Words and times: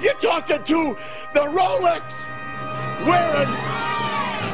You're 0.00 0.14
talking 0.14 0.64
to 0.64 0.96
the 1.34 1.40
Rolex 1.40 2.26
wearing, 3.06 3.48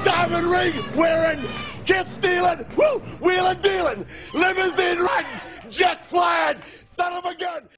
diamond 0.04 0.50
ring 0.50 0.74
wearing, 0.96 1.40
kiss 1.84 2.14
stealing, 2.14 2.66
woo, 2.76 2.98
wheeling 3.20 3.60
dealing, 3.60 4.06
limousine 4.34 4.98
riding, 4.98 5.40
jet 5.70 6.04
flying, 6.04 6.58
son 6.96 7.12
of 7.12 7.24
a 7.24 7.34
gun. 7.36 7.68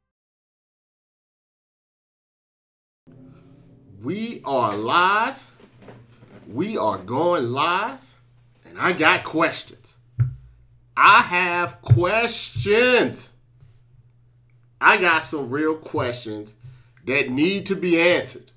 We 4.03 4.41
are 4.47 4.75
live. 4.75 5.51
We 6.47 6.79
are 6.79 6.97
going 6.97 7.53
live. 7.53 8.19
And 8.65 8.79
I 8.79 8.95
got 8.95 9.25
questions. 9.25 9.99
I 10.97 11.21
have 11.21 11.83
questions. 11.83 13.33
I 14.81 14.97
got 14.97 15.23
some 15.23 15.51
real 15.51 15.75
questions 15.75 16.55
that 17.09 17.31
need 17.31 17.65
to 17.67 17.75
be 17.75 17.99
answered. 17.99 18.53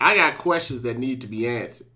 I 0.00 0.14
got 0.14 0.38
questions 0.38 0.82
that 0.82 0.96
need 0.96 1.22
to 1.22 1.26
be 1.26 1.46
answered. 1.48 1.88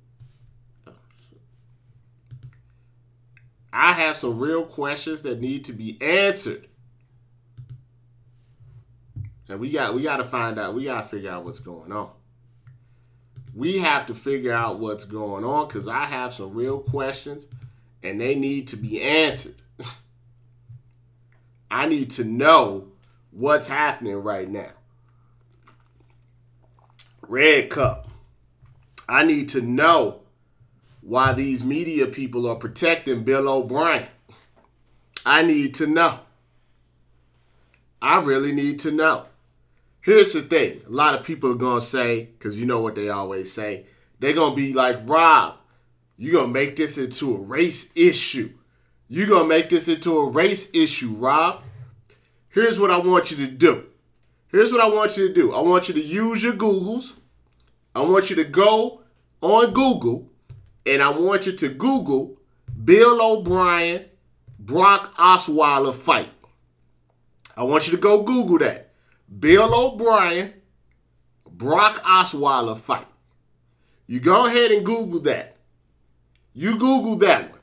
I 3.72 3.92
have 3.92 4.16
some 4.16 4.40
real 4.40 4.64
questions 4.64 5.22
that 5.22 5.40
need 5.40 5.66
to 5.66 5.72
be 5.72 5.96
answered. 6.00 6.66
And 9.48 9.60
we 9.60 9.70
got 9.70 9.94
we 9.94 10.02
got 10.02 10.16
to 10.16 10.24
find 10.24 10.58
out. 10.58 10.74
We 10.74 10.84
got 10.84 11.02
to 11.02 11.08
figure 11.08 11.30
out 11.30 11.44
what's 11.44 11.60
going 11.60 11.92
on. 11.92 12.10
We 13.54 13.78
have 13.78 14.06
to 14.06 14.14
figure 14.14 14.52
out 14.52 14.80
what's 14.80 15.04
going 15.04 15.44
on 15.44 15.68
cuz 15.68 15.86
I 15.86 16.06
have 16.06 16.32
some 16.32 16.54
real 16.54 16.80
questions 16.80 17.46
and 18.02 18.20
they 18.20 18.34
need 18.34 18.66
to 18.68 18.76
be 18.76 19.00
answered. 19.00 19.62
I 21.70 21.86
need 21.86 22.10
to 22.12 22.24
know 22.24 22.91
what's 23.32 23.66
happening 23.66 24.14
right 24.16 24.48
now. 24.48 24.70
Red 27.26 27.70
Cup. 27.70 28.08
I 29.08 29.24
need 29.24 29.48
to 29.50 29.60
know 29.60 30.20
why 31.00 31.32
these 31.32 31.64
media 31.64 32.06
people 32.06 32.48
are 32.48 32.56
protecting 32.56 33.24
Bill 33.24 33.48
O'Brien. 33.48 34.06
I 35.26 35.42
need 35.42 35.74
to 35.74 35.86
know. 35.86 36.20
I 38.00 38.20
really 38.20 38.52
need 38.52 38.78
to 38.80 38.90
know. 38.90 39.26
Here's 40.00 40.32
the 40.32 40.42
thing 40.42 40.82
a 40.86 40.90
lot 40.90 41.14
of 41.14 41.24
people 41.24 41.52
are 41.52 41.56
going 41.56 41.80
to 41.80 41.86
say, 41.86 42.24
because 42.24 42.56
you 42.56 42.66
know 42.66 42.80
what 42.80 42.96
they 42.96 43.08
always 43.08 43.52
say, 43.52 43.86
they're 44.18 44.32
going 44.32 44.52
to 44.52 44.56
be 44.56 44.72
like, 44.72 44.98
Rob, 45.04 45.56
you're 46.16 46.32
going 46.32 46.48
to 46.48 46.52
make 46.52 46.76
this 46.76 46.98
into 46.98 47.36
a 47.36 47.40
race 47.40 47.90
issue. 47.94 48.50
You're 49.08 49.28
going 49.28 49.44
to 49.44 49.48
make 49.48 49.68
this 49.68 49.88
into 49.88 50.18
a 50.18 50.30
race 50.30 50.68
issue, 50.72 51.10
Rob. 51.10 51.62
Here's 52.52 52.78
what 52.78 52.90
I 52.90 52.98
want 52.98 53.30
you 53.30 53.38
to 53.38 53.46
do. 53.46 53.86
Here's 54.48 54.70
what 54.72 54.82
I 54.82 54.88
want 54.88 55.16
you 55.16 55.28
to 55.28 55.34
do. 55.34 55.54
I 55.54 55.60
want 55.60 55.88
you 55.88 55.94
to 55.94 56.02
use 56.02 56.42
your 56.42 56.52
Googles. 56.52 57.14
I 57.94 58.02
want 58.02 58.28
you 58.28 58.36
to 58.36 58.44
go 58.44 59.00
on 59.40 59.72
Google 59.72 60.30
and 60.84 61.02
I 61.02 61.10
want 61.10 61.46
you 61.46 61.52
to 61.52 61.68
Google 61.70 62.38
Bill 62.84 63.20
O'Brien, 63.20 64.04
Brock 64.58 65.16
Osweiler 65.16 65.94
fight. 65.94 66.28
I 67.56 67.64
want 67.64 67.86
you 67.86 67.92
to 67.92 68.00
go 68.00 68.22
Google 68.22 68.58
that. 68.58 68.92
Bill 69.40 69.74
O'Brien, 69.74 70.52
Brock 71.50 72.02
Osweiler 72.04 72.76
fight. 72.76 73.06
You 74.06 74.20
go 74.20 74.46
ahead 74.46 74.70
and 74.72 74.84
Google 74.84 75.20
that. 75.20 75.56
You 76.52 76.72
Google 76.72 77.16
that 77.16 77.50
one. 77.50 77.60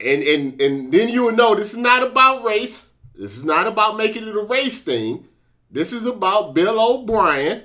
And, 0.00 0.22
and, 0.22 0.60
and 0.60 0.92
then 0.92 1.08
you 1.08 1.24
will 1.24 1.32
know 1.32 1.56
this 1.56 1.72
is 1.72 1.78
not 1.78 2.04
about 2.04 2.44
race. 2.44 2.87
This 3.18 3.36
is 3.36 3.44
not 3.44 3.66
about 3.66 3.96
making 3.96 4.28
it 4.28 4.36
a 4.36 4.42
race 4.42 4.80
thing. 4.80 5.26
This 5.72 5.92
is 5.92 6.06
about 6.06 6.54
Bill 6.54 6.80
O'Brien 6.80 7.64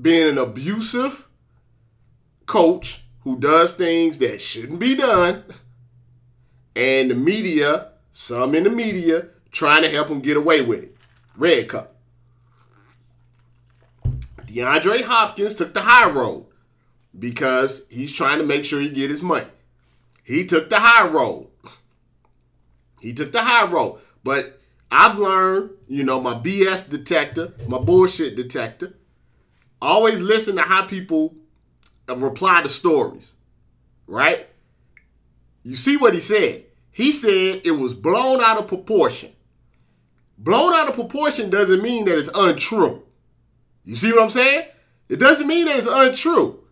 being 0.00 0.30
an 0.30 0.38
abusive 0.38 1.28
coach 2.44 3.04
who 3.20 3.38
does 3.38 3.72
things 3.72 4.18
that 4.18 4.42
shouldn't 4.42 4.80
be 4.80 4.96
done, 4.96 5.44
and 6.74 7.10
the 7.10 7.14
media, 7.14 7.92
some 8.10 8.56
in 8.56 8.64
the 8.64 8.70
media, 8.70 9.28
trying 9.52 9.82
to 9.82 9.88
help 9.88 10.08
him 10.08 10.20
get 10.20 10.36
away 10.36 10.60
with 10.60 10.82
it. 10.82 10.96
Red 11.36 11.68
Cup. 11.68 11.94
DeAndre 14.46 15.02
Hopkins 15.02 15.54
took 15.54 15.72
the 15.72 15.82
high 15.82 16.10
road 16.10 16.46
because 17.16 17.82
he's 17.88 18.12
trying 18.12 18.38
to 18.38 18.44
make 18.44 18.64
sure 18.64 18.80
he 18.80 18.88
get 18.88 19.10
his 19.10 19.22
money. 19.22 19.46
He 20.24 20.46
took 20.46 20.68
the 20.68 20.80
high 20.80 21.06
road. 21.06 21.49
He 23.00 23.12
took 23.12 23.32
the 23.32 23.42
high 23.42 23.66
road. 23.66 24.00
But 24.22 24.60
I've 24.90 25.18
learned, 25.18 25.70
you 25.88 26.04
know, 26.04 26.20
my 26.20 26.34
BS 26.34 26.88
detector, 26.88 27.52
my 27.66 27.78
bullshit 27.78 28.36
detector, 28.36 28.94
always 29.80 30.20
listen 30.20 30.56
to 30.56 30.62
how 30.62 30.86
people 30.86 31.34
reply 32.08 32.62
to 32.62 32.68
stories, 32.68 33.32
right? 34.06 34.46
You 35.62 35.76
see 35.76 35.96
what 35.96 36.14
he 36.14 36.20
said. 36.20 36.64
He 36.90 37.12
said 37.12 37.62
it 37.64 37.78
was 37.78 37.94
blown 37.94 38.40
out 38.42 38.58
of 38.58 38.68
proportion. 38.68 39.32
Blown 40.36 40.72
out 40.74 40.88
of 40.88 40.94
proportion 40.94 41.50
doesn't 41.50 41.82
mean 41.82 42.06
that 42.06 42.18
it's 42.18 42.30
untrue. 42.34 43.02
You 43.84 43.94
see 43.94 44.12
what 44.12 44.22
I'm 44.22 44.30
saying? 44.30 44.66
It 45.08 45.16
doesn't 45.16 45.46
mean 45.46 45.66
that 45.66 45.76
it's 45.76 45.86
untrue. 45.86 46.64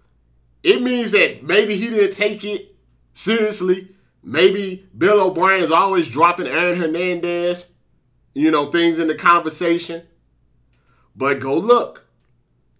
It 0.62 0.82
means 0.82 1.12
that 1.12 1.42
maybe 1.44 1.76
he 1.76 1.88
didn't 1.88 2.16
take 2.16 2.44
it 2.44 2.74
seriously. 3.12 3.88
Maybe 4.22 4.86
Bill 4.96 5.20
O'Brien 5.20 5.62
is 5.62 5.70
always 5.70 6.08
dropping 6.08 6.46
Aaron 6.46 6.78
Hernandez, 6.78 7.72
you 8.34 8.50
know, 8.50 8.66
things 8.66 8.98
in 8.98 9.08
the 9.08 9.14
conversation. 9.14 10.02
But 11.16 11.40
go 11.40 11.56
look. 11.56 12.04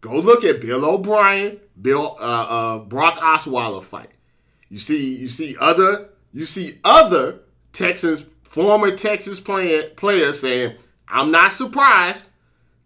Go 0.01 0.17
look 0.17 0.45
at 0.45 0.61
Bill 0.61 0.85
O'Brien, 0.85 1.59
Bill 1.81 2.17
uh, 2.21 2.23
uh, 2.23 2.79
Brock 2.79 3.19
Osweiler 3.19 3.83
fight. 3.83 4.11
You 4.69 4.79
see, 4.79 5.15
you 5.17 5.27
see 5.27 5.57
other, 5.59 6.11
you 6.33 6.45
see 6.45 6.79
other 6.85 7.41
Texans, 7.73 8.27
former 8.43 8.95
Texas 8.97 9.41
player, 9.41 9.89
players 9.97 10.41
saying, 10.41 10.77
"I'm 11.09 11.31
not 11.31 11.53
surprised. 11.53 12.27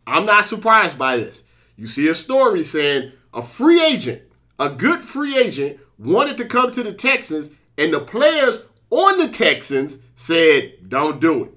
I'm 0.06 0.24
not 0.24 0.44
surprised 0.44 0.98
by 0.98 1.16
this." 1.18 1.44
You 1.76 1.86
see 1.86 2.08
a 2.08 2.14
story 2.14 2.62
saying 2.62 3.12
a 3.34 3.42
free 3.42 3.82
agent, 3.82 4.22
a 4.58 4.70
good 4.70 5.00
free 5.02 5.36
agent, 5.36 5.80
wanted 5.98 6.38
to 6.38 6.46
come 6.46 6.70
to 6.70 6.82
the 6.82 6.92
Texans, 6.92 7.50
and 7.82 7.92
the 7.92 8.00
players 8.00 8.60
on 8.90 9.18
the 9.18 9.28
Texans 9.28 9.98
said, 10.14 10.88
"Don't 10.88 11.20
do 11.20 11.44
it. 11.44 11.54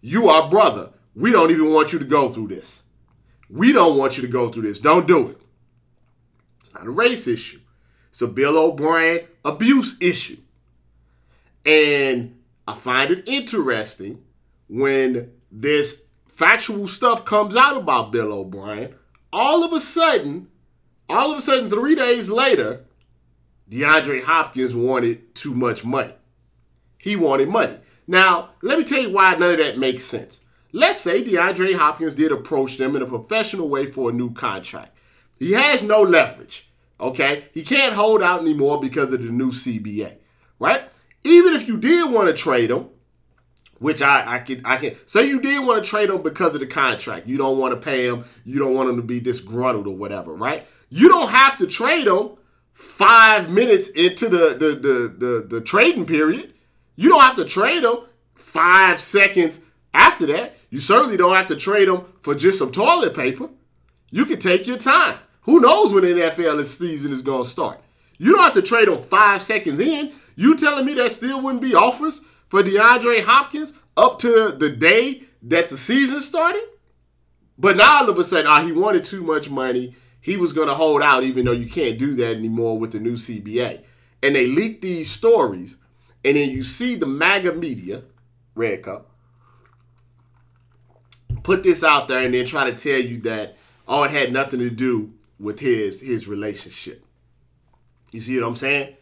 You 0.00 0.28
are 0.28 0.48
brother. 0.48 0.90
We 1.14 1.32
don't 1.32 1.50
even 1.50 1.72
want 1.72 1.92
you 1.92 1.98
to 1.98 2.04
go 2.04 2.28
through 2.28 2.48
this." 2.48 2.82
We 3.50 3.72
don't 3.72 3.96
want 3.96 4.16
you 4.16 4.22
to 4.22 4.28
go 4.28 4.48
through 4.48 4.62
this. 4.62 4.80
Don't 4.80 5.06
do 5.06 5.28
it. 5.28 5.38
It's 6.60 6.74
not 6.74 6.86
a 6.86 6.90
race 6.90 7.28
issue. 7.28 7.60
It's 8.08 8.22
a 8.22 8.26
Bill 8.26 8.58
O'Brien 8.58 9.26
abuse 9.44 9.96
issue. 10.00 10.38
And 11.64 12.38
I 12.66 12.74
find 12.74 13.10
it 13.10 13.28
interesting 13.28 14.22
when 14.68 15.32
this 15.52 16.02
factual 16.26 16.88
stuff 16.88 17.24
comes 17.24 17.54
out 17.54 17.76
about 17.76 18.12
Bill 18.12 18.32
O'Brien. 18.32 18.94
All 19.32 19.62
of 19.62 19.72
a 19.72 19.80
sudden, 19.80 20.48
all 21.08 21.30
of 21.30 21.38
a 21.38 21.42
sudden, 21.42 21.70
three 21.70 21.94
days 21.94 22.30
later, 22.30 22.84
DeAndre 23.74 24.22
Hopkins 24.22 24.72
wanted 24.72 25.34
too 25.34 25.52
much 25.52 25.84
money. 25.84 26.12
He 26.96 27.16
wanted 27.16 27.48
money. 27.48 27.76
Now, 28.06 28.50
let 28.62 28.78
me 28.78 28.84
tell 28.84 29.02
you 29.02 29.10
why 29.10 29.34
none 29.34 29.50
of 29.50 29.58
that 29.58 29.78
makes 29.78 30.04
sense. 30.04 30.38
Let's 30.70 31.00
say 31.00 31.24
DeAndre 31.24 31.74
Hopkins 31.74 32.14
did 32.14 32.30
approach 32.30 32.76
them 32.76 32.94
in 32.94 33.02
a 33.02 33.06
professional 33.06 33.68
way 33.68 33.86
for 33.86 34.10
a 34.10 34.12
new 34.12 34.32
contract. 34.32 34.96
He 35.40 35.52
has 35.54 35.82
no 35.82 36.02
leverage, 36.02 36.70
okay? 37.00 37.46
He 37.52 37.64
can't 37.64 37.96
hold 37.96 38.22
out 38.22 38.42
anymore 38.42 38.80
because 38.80 39.12
of 39.12 39.20
the 39.24 39.30
new 39.30 39.50
CBA, 39.50 40.18
right? 40.60 40.82
Even 41.24 41.54
if 41.54 41.66
you 41.66 41.76
did 41.76 42.12
want 42.12 42.28
to 42.28 42.32
trade 42.32 42.70
him, 42.70 42.90
which 43.80 44.02
I, 44.02 44.36
I 44.36 44.38
can 44.38 44.64
I 44.64 44.76
can 44.76 44.94
say 45.06 45.26
you 45.26 45.40
did 45.40 45.66
want 45.66 45.82
to 45.82 45.90
trade 45.90 46.10
him 46.10 46.22
because 46.22 46.54
of 46.54 46.60
the 46.60 46.66
contract. 46.66 47.26
You 47.26 47.38
don't 47.38 47.58
want 47.58 47.74
to 47.74 47.84
pay 47.84 48.06
him. 48.06 48.24
You 48.44 48.60
don't 48.60 48.74
want 48.74 48.88
him 48.88 48.96
to 48.96 49.02
be 49.02 49.18
disgruntled 49.18 49.88
or 49.88 49.96
whatever, 49.96 50.32
right? 50.32 50.64
You 50.90 51.08
don't 51.08 51.28
have 51.28 51.58
to 51.58 51.66
trade 51.66 52.06
him 52.06 52.36
five 52.74 53.50
minutes 53.50 53.88
into 53.88 54.28
the 54.28 54.54
the 54.58 54.74
the 54.74 55.26
the, 55.26 55.46
the 55.48 55.60
trading 55.60 56.04
period. 56.04 56.52
You 56.96 57.08
don't 57.08 57.22
have 57.22 57.36
to 57.36 57.44
trade 57.44 57.82
them 57.82 58.04
five 58.34 59.00
seconds 59.00 59.60
after 59.94 60.26
that. 60.26 60.56
You 60.70 60.80
certainly 60.80 61.16
don't 61.16 61.34
have 61.34 61.46
to 61.46 61.56
trade 61.56 61.88
them 61.88 62.04
for 62.20 62.34
just 62.34 62.58
some 62.58 62.70
toilet 62.70 63.14
paper. 63.14 63.48
You 64.10 64.24
can 64.24 64.38
take 64.38 64.66
your 64.66 64.76
time. 64.76 65.18
Who 65.42 65.60
knows 65.60 65.92
when 65.92 66.04
the 66.04 66.10
NFL 66.10 66.64
season 66.64 67.12
is 67.12 67.22
going 67.22 67.44
to 67.44 67.48
start? 67.48 67.80
You 68.18 68.32
don't 68.32 68.44
have 68.44 68.54
to 68.54 68.62
trade 68.62 68.88
them 68.88 69.02
five 69.02 69.42
seconds 69.42 69.80
in. 69.80 70.12
You 70.36 70.56
telling 70.56 70.86
me 70.86 70.94
that 70.94 71.12
still 71.12 71.42
wouldn't 71.42 71.62
be 71.62 71.74
offers 71.74 72.20
for 72.48 72.62
DeAndre 72.62 73.24
Hopkins 73.24 73.72
up 73.96 74.18
to 74.20 74.52
the 74.56 74.70
day 74.70 75.24
that 75.42 75.68
the 75.68 75.76
season 75.76 76.20
started? 76.20 76.64
But 77.58 77.76
now 77.76 78.02
all 78.02 78.08
of 78.08 78.18
a 78.18 78.24
sudden, 78.24 78.46
ah, 78.46 78.64
he 78.64 78.72
wanted 78.72 79.04
too 79.04 79.22
much 79.22 79.50
money. 79.50 79.94
He 80.24 80.38
was 80.38 80.54
going 80.54 80.68
to 80.68 80.74
hold 80.74 81.02
out, 81.02 81.22
even 81.22 81.44
though 81.44 81.52
you 81.52 81.68
can't 81.68 81.98
do 81.98 82.14
that 82.14 82.34
anymore 82.34 82.78
with 82.78 82.92
the 82.92 82.98
new 82.98 83.12
CBA. 83.12 83.82
And 84.22 84.34
they 84.34 84.46
leak 84.46 84.80
these 84.80 85.10
stories, 85.10 85.76
and 86.24 86.38
then 86.38 86.48
you 86.48 86.62
see 86.62 86.94
the 86.94 87.04
MAGA 87.04 87.52
media, 87.52 88.04
Red 88.54 88.84
Cup, 88.84 89.10
put 91.42 91.62
this 91.62 91.84
out 91.84 92.08
there 92.08 92.22
and 92.22 92.32
then 92.32 92.46
try 92.46 92.70
to 92.70 92.74
tell 92.74 92.98
you 92.98 93.18
that 93.18 93.58
oh 93.86 94.04
it 94.04 94.12
had 94.12 94.32
nothing 94.32 94.60
to 94.60 94.70
do 94.70 95.12
with 95.38 95.60
his 95.60 96.00
his 96.00 96.26
relationship. 96.26 97.04
You 98.10 98.20
see 98.20 98.40
what 98.40 98.48
I'm 98.48 98.54
saying? 98.54 98.96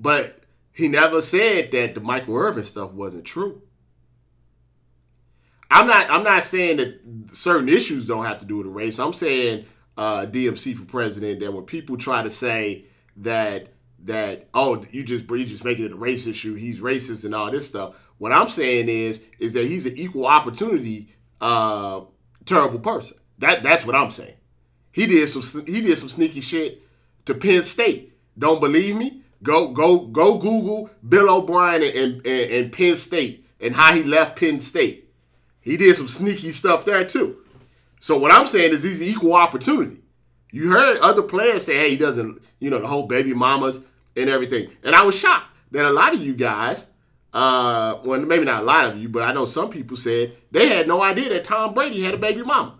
But 0.00 0.44
he 0.72 0.88
never 0.88 1.20
said 1.20 1.70
that 1.72 1.94
the 1.94 2.00
Michael 2.00 2.36
Irvin 2.36 2.64
stuff 2.64 2.94
wasn't 2.94 3.26
true. 3.26 3.60
I'm 5.70 5.86
not 5.86 6.08
I'm 6.08 6.24
not 6.24 6.44
saying 6.44 6.78
that 6.78 6.98
certain 7.32 7.68
issues 7.68 8.06
don't 8.06 8.24
have 8.24 8.38
to 8.38 8.46
do 8.46 8.56
with 8.56 8.66
the 8.68 8.72
race. 8.72 8.98
I'm 8.98 9.12
saying 9.12 9.66
uh, 9.96 10.26
DMC 10.26 10.76
for 10.76 10.84
president 10.84 11.40
that 11.40 11.52
when 11.52 11.64
people 11.64 11.96
try 11.96 12.22
to 12.22 12.30
say 12.30 12.86
that 13.16 13.68
that 14.04 14.48
oh 14.54 14.82
you 14.90 15.04
just 15.04 15.30
you 15.30 15.44
just 15.44 15.64
making 15.64 15.84
it 15.84 15.92
a 15.92 15.96
race 15.96 16.26
issue, 16.26 16.54
he's 16.54 16.80
racist 16.80 17.24
and 17.24 17.34
all 17.34 17.50
this 17.50 17.66
stuff. 17.66 17.94
What 18.18 18.32
I'm 18.32 18.48
saying 18.48 18.88
is 18.88 19.22
is 19.38 19.52
that 19.52 19.66
he's 19.66 19.86
an 19.86 19.96
equal 19.96 20.26
opportunity 20.26 21.08
uh, 21.40 22.02
terrible 22.44 22.78
person. 22.78 23.18
That 23.38 23.62
that's 23.62 23.84
what 23.84 23.96
I'm 23.96 24.10
saying. 24.10 24.36
He 24.92 25.06
did 25.06 25.28
some 25.28 25.66
he 25.66 25.80
did 25.80 25.98
some 25.98 26.08
sneaky 26.08 26.40
shit 26.40 26.82
to 27.26 27.34
Penn 27.34 27.62
State. 27.62 28.12
Don't 28.38 28.60
believe 28.60 28.96
me? 28.96 29.22
Go 29.42 29.68
go 29.68 29.98
go 29.98 30.38
Google 30.38 30.90
Bill 31.06 31.28
O'Brien 31.28 31.82
and, 31.82 32.26
and, 32.26 32.50
and 32.50 32.72
Penn 32.72 32.96
State 32.96 33.46
and 33.60 33.74
how 33.74 33.94
he 33.94 34.02
left 34.02 34.38
Penn 34.38 34.60
State. 34.60 35.10
He 35.60 35.76
did 35.76 35.94
some 35.96 36.08
sneaky 36.08 36.52
stuff 36.52 36.84
there 36.84 37.04
too. 37.04 37.38
So 38.02 38.18
what 38.18 38.32
I'm 38.32 38.48
saying 38.48 38.72
is 38.72 38.82
he's 38.82 39.00
equal 39.00 39.34
opportunity. 39.34 40.02
You 40.50 40.72
heard 40.72 40.98
other 40.98 41.22
players 41.22 41.64
say, 41.64 41.76
hey, 41.76 41.90
he 41.90 41.96
doesn't, 41.96 42.42
you 42.58 42.68
know, 42.68 42.80
the 42.80 42.88
whole 42.88 43.06
baby 43.06 43.32
mamas 43.32 43.78
and 44.16 44.28
everything. 44.28 44.72
And 44.82 44.96
I 44.96 45.04
was 45.04 45.16
shocked 45.16 45.46
that 45.70 45.84
a 45.84 45.90
lot 45.90 46.12
of 46.12 46.20
you 46.20 46.34
guys, 46.34 46.88
uh, 47.32 47.98
well, 48.04 48.20
maybe 48.20 48.44
not 48.44 48.64
a 48.64 48.66
lot 48.66 48.86
of 48.86 48.98
you, 48.98 49.08
but 49.08 49.22
I 49.22 49.32
know 49.32 49.44
some 49.44 49.70
people 49.70 49.96
said 49.96 50.32
they 50.50 50.66
had 50.66 50.88
no 50.88 51.00
idea 51.00 51.28
that 51.28 51.44
Tom 51.44 51.74
Brady 51.74 52.02
had 52.02 52.14
a 52.14 52.18
baby 52.18 52.42
mama 52.42 52.74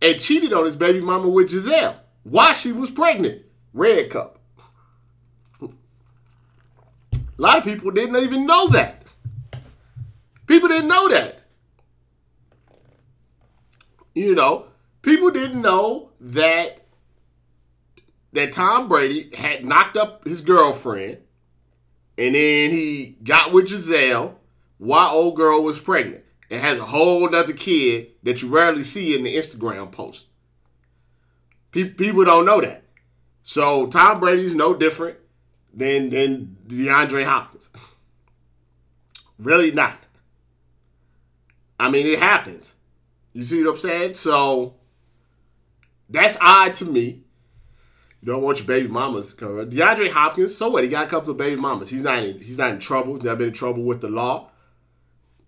and 0.00 0.20
cheated 0.20 0.52
on 0.52 0.64
his 0.64 0.76
baby 0.76 1.00
mama 1.00 1.28
with 1.28 1.50
Gisele 1.50 1.96
while 2.22 2.54
she 2.54 2.70
was 2.70 2.88
pregnant. 2.88 3.42
Red 3.74 4.10
cup. 4.10 4.38
A 5.60 5.68
lot 7.36 7.58
of 7.58 7.64
people 7.64 7.90
didn't 7.90 8.22
even 8.22 8.46
know 8.46 8.68
that. 8.68 9.02
People 10.46 10.68
didn't 10.68 10.88
know 10.88 11.08
that. 11.08 11.37
You 14.18 14.34
know, 14.34 14.66
people 15.00 15.30
didn't 15.30 15.62
know 15.62 16.10
that 16.20 16.80
that 18.32 18.50
Tom 18.50 18.88
Brady 18.88 19.30
had 19.36 19.64
knocked 19.64 19.96
up 19.96 20.26
his 20.26 20.40
girlfriend, 20.40 21.18
and 22.18 22.34
then 22.34 22.72
he 22.72 23.16
got 23.22 23.52
with 23.52 23.68
Gisele 23.68 24.36
while 24.78 25.14
old 25.14 25.36
girl 25.36 25.62
was 25.62 25.80
pregnant, 25.80 26.24
and 26.50 26.60
has 26.60 26.80
a 26.80 26.86
whole 26.86 27.32
other 27.32 27.52
kid 27.52 28.08
that 28.24 28.42
you 28.42 28.48
rarely 28.48 28.82
see 28.82 29.14
in 29.14 29.22
the 29.22 29.36
Instagram 29.36 29.92
post. 29.92 30.26
People 31.70 32.24
don't 32.24 32.44
know 32.44 32.60
that. 32.60 32.82
So 33.44 33.86
Tom 33.86 34.18
Brady's 34.18 34.54
no 34.54 34.74
different 34.74 35.16
than 35.72 36.10
than 36.10 36.56
DeAndre 36.66 37.24
Hopkins. 37.24 37.70
really 39.38 39.70
not. 39.70 39.96
I 41.78 41.88
mean, 41.88 42.04
it 42.04 42.18
happens. 42.18 42.74
You 43.38 43.44
see 43.44 43.62
what 43.62 43.70
I'm 43.70 43.76
saying? 43.76 44.14
So 44.16 44.74
that's 46.10 46.36
odd 46.40 46.74
to 46.74 46.84
me. 46.84 47.22
You 48.20 48.32
don't 48.32 48.42
want 48.42 48.58
your 48.58 48.66
baby 48.66 48.88
mamas 48.88 49.32
covered. 49.32 49.70
DeAndre 49.70 50.10
Hopkins, 50.10 50.56
so 50.56 50.70
what? 50.70 50.82
He 50.82 50.90
got 50.90 51.06
a 51.06 51.08
couple 51.08 51.30
of 51.30 51.36
baby 51.36 51.54
mamas. 51.54 51.88
He's 51.88 52.02
not 52.02 52.24
in, 52.24 52.40
he's 52.40 52.58
not 52.58 52.72
in 52.72 52.80
trouble. 52.80 53.14
He's 53.14 53.22
never 53.22 53.36
been 53.36 53.48
in 53.48 53.54
trouble 53.54 53.84
with 53.84 54.00
the 54.00 54.08
law. 54.08 54.50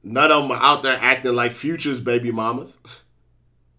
None 0.04 0.30
of 0.30 0.42
them 0.42 0.52
are 0.52 0.62
out 0.62 0.84
there 0.84 0.98
acting 1.00 1.34
like 1.34 1.52
Future's 1.52 2.00
baby 2.00 2.30
mamas. 2.30 2.78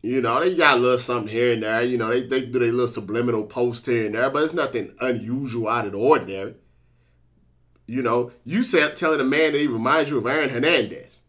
You 0.04 0.20
know, 0.20 0.40
they 0.40 0.56
got 0.56 0.80
a 0.80 0.82
little 0.82 0.98
something 0.98 1.32
here 1.32 1.54
and 1.54 1.62
there. 1.62 1.84
You 1.84 1.96
know, 1.96 2.10
they, 2.10 2.24
they 2.24 2.42
do 2.42 2.58
their 2.58 2.72
little 2.72 2.88
subliminal 2.88 3.44
post 3.44 3.86
here 3.86 4.08
and 4.08 4.16
there, 4.16 4.32
but 4.32 4.42
it's 4.42 4.52
nothing 4.52 4.96
unusual 5.00 5.68
out 5.68 5.86
of 5.86 5.92
the 5.92 6.00
ordinary. 6.00 6.56
You 7.86 8.02
know, 8.02 8.32
you 8.44 8.64
said 8.64 8.96
telling 8.96 9.20
a 9.20 9.24
man 9.24 9.52
that 9.52 9.60
he 9.60 9.68
reminds 9.68 10.10
you 10.10 10.18
of 10.18 10.26
Aaron 10.26 10.50
Hernandez. 10.50 11.21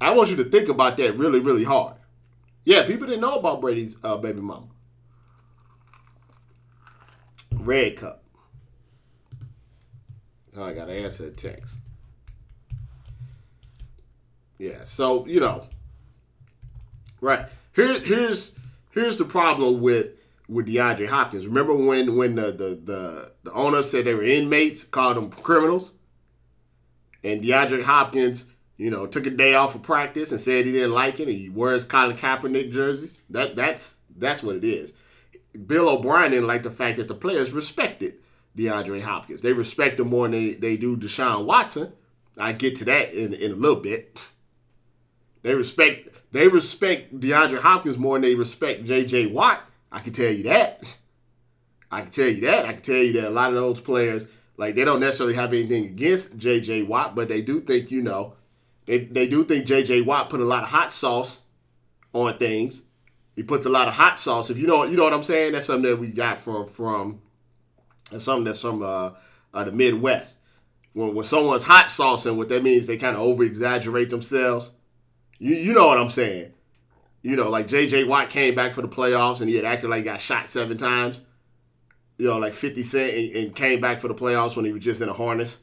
I 0.00 0.12
want 0.12 0.30
you 0.30 0.36
to 0.36 0.44
think 0.44 0.68
about 0.68 0.96
that 0.98 1.14
really, 1.14 1.40
really 1.40 1.64
hard. 1.64 1.96
Yeah, 2.64 2.84
people 2.84 3.06
didn't 3.06 3.20
know 3.22 3.36
about 3.36 3.60
Brady's 3.60 3.96
uh, 4.02 4.16
baby 4.16 4.40
mama. 4.40 4.66
Red 7.54 7.96
cup. 7.96 8.22
Oh, 10.56 10.64
I 10.64 10.72
gotta 10.72 10.92
answer 10.92 11.26
a 11.26 11.30
text. 11.30 11.76
Yeah, 14.58 14.84
so 14.84 15.26
you 15.26 15.40
know, 15.40 15.66
right 17.20 17.46
here, 17.74 18.00
here's 18.00 18.52
here's 18.90 19.16
the 19.16 19.24
problem 19.24 19.80
with 19.80 20.12
with 20.48 20.66
DeAndre 20.66 21.08
Hopkins. 21.08 21.46
Remember 21.46 21.74
when 21.74 22.16
when 22.16 22.34
the 22.34 22.52
the 22.52 22.80
the, 22.82 23.32
the 23.44 23.52
owner 23.52 23.82
said 23.82 24.06
they 24.06 24.14
were 24.14 24.22
inmates, 24.22 24.84
called 24.84 25.16
them 25.16 25.30
criminals, 25.30 25.92
and 27.22 27.42
DeAndre 27.42 27.82
Hopkins 27.82 28.46
you 28.76 28.90
know, 28.90 29.06
took 29.06 29.26
a 29.26 29.30
day 29.30 29.54
off 29.54 29.74
of 29.74 29.82
practice 29.82 30.30
and 30.30 30.40
said 30.40 30.64
he 30.66 30.72
didn't 30.72 30.92
like 30.92 31.20
it, 31.20 31.28
and 31.28 31.36
he 31.36 31.48
wears 31.48 31.84
Colin 31.84 32.16
Kaepernick 32.16 32.72
jerseys. 32.72 33.18
That 33.30 33.56
that's 33.56 33.96
that's 34.16 34.42
what 34.42 34.56
it 34.56 34.64
is. 34.64 34.92
Bill 35.66 35.88
O'Brien 35.88 36.32
didn't 36.32 36.46
like 36.46 36.62
the 36.62 36.70
fact 36.70 36.98
that 36.98 37.08
the 37.08 37.14
players 37.14 37.52
respected 37.52 38.14
DeAndre 38.56 39.00
Hopkins. 39.00 39.40
They 39.40 39.52
respect 39.52 39.98
him 39.98 40.08
more 40.08 40.28
than 40.28 40.32
they, 40.32 40.54
they 40.54 40.76
do 40.76 40.96
Deshaun 40.96 41.46
Watson. 41.46 41.92
I 42.38 42.52
get 42.52 42.74
to 42.76 42.84
that 42.86 43.12
in, 43.14 43.32
in 43.32 43.52
a 43.52 43.56
little 43.56 43.80
bit. 43.80 44.20
They 45.42 45.54
respect 45.54 46.10
they 46.32 46.48
respect 46.48 47.18
DeAndre 47.18 47.60
Hopkins 47.60 47.96
more 47.96 48.16
than 48.16 48.22
they 48.22 48.34
respect 48.34 48.84
J.J. 48.84 49.26
Watt. 49.26 49.62
I 49.90 50.00
can 50.00 50.12
tell 50.12 50.30
you 50.30 50.42
that. 50.44 50.82
I 51.90 52.02
can 52.02 52.10
tell 52.10 52.28
you 52.28 52.40
that. 52.42 52.66
I 52.66 52.72
can 52.72 52.82
tell 52.82 52.96
you 52.96 53.12
that 53.14 53.28
a 53.28 53.30
lot 53.30 53.50
of 53.50 53.54
those 53.54 53.80
players, 53.80 54.26
like 54.56 54.74
they 54.74 54.84
don't 54.84 55.00
necessarily 55.00 55.34
have 55.36 55.54
anything 55.54 55.84
against 55.84 56.36
J.J. 56.36 56.82
Watt, 56.82 57.14
but 57.14 57.28
they 57.28 57.40
do 57.40 57.60
think, 57.60 57.90
you 57.90 58.02
know, 58.02 58.34
they, 58.86 58.98
they 58.98 59.26
do 59.26 59.44
think 59.44 59.66
J.J. 59.66 60.02
Watt 60.02 60.30
put 60.30 60.40
a 60.40 60.44
lot 60.44 60.62
of 60.62 60.70
hot 60.70 60.92
sauce 60.92 61.40
on 62.12 62.38
things. 62.38 62.82
He 63.34 63.42
puts 63.42 63.66
a 63.66 63.70
lot 63.70 63.88
of 63.88 63.94
hot 63.94 64.18
sauce. 64.18 64.48
If 64.48 64.58
you 64.58 64.66
know, 64.66 64.84
you 64.84 64.96
know 64.96 65.04
what 65.04 65.12
I'm 65.12 65.22
saying. 65.22 65.52
That's 65.52 65.66
something 65.66 65.90
that 65.90 65.96
we 65.96 66.10
got 66.10 66.38
from 66.38 66.66
from. 66.66 67.20
That's 68.10 68.24
something 68.24 68.44
that's 68.44 68.62
from 68.62 68.82
uh, 68.82 69.10
uh, 69.52 69.64
the 69.64 69.72
Midwest. 69.72 70.38
When 70.94 71.14
when 71.14 71.24
someone's 71.24 71.64
hot 71.64 71.86
saucing, 71.86 72.36
what 72.36 72.48
that 72.48 72.62
means 72.62 72.86
they 72.86 72.96
kind 72.96 73.14
of 73.14 73.22
over 73.22 73.44
exaggerate 73.44 74.08
themselves. 74.08 74.70
You 75.38 75.54
you 75.54 75.74
know 75.74 75.86
what 75.86 75.98
I'm 75.98 76.08
saying. 76.08 76.52
You 77.22 77.34
know, 77.36 77.50
like 77.50 77.66
J.J. 77.66 78.04
Watt 78.04 78.30
came 78.30 78.54
back 78.54 78.72
for 78.72 78.82
the 78.82 78.88
playoffs 78.88 79.40
and 79.40 79.50
he 79.50 79.56
had 79.56 79.64
acted 79.64 79.90
like 79.90 79.98
he 79.98 80.04
got 80.04 80.20
shot 80.20 80.48
seven 80.48 80.78
times. 80.78 81.20
You 82.18 82.28
know, 82.28 82.38
like 82.38 82.54
50 82.54 82.82
Cent 82.84 83.12
and, 83.12 83.34
and 83.34 83.54
came 83.54 83.80
back 83.80 84.00
for 84.00 84.08
the 84.08 84.14
playoffs 84.14 84.56
when 84.56 84.64
he 84.64 84.72
was 84.72 84.82
just 84.82 85.02
in 85.02 85.08
a 85.08 85.12
harness. 85.12 85.58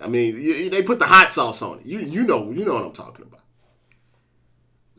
I 0.00 0.08
mean, 0.08 0.40
you, 0.40 0.70
they 0.70 0.82
put 0.82 0.98
the 0.98 1.06
hot 1.06 1.30
sauce 1.30 1.62
on 1.62 1.80
it. 1.80 1.86
You 1.86 2.00
you 2.00 2.24
know 2.24 2.50
you 2.50 2.64
know 2.64 2.74
what 2.74 2.84
I'm 2.84 2.92
talking 2.92 3.24
about. 3.24 3.42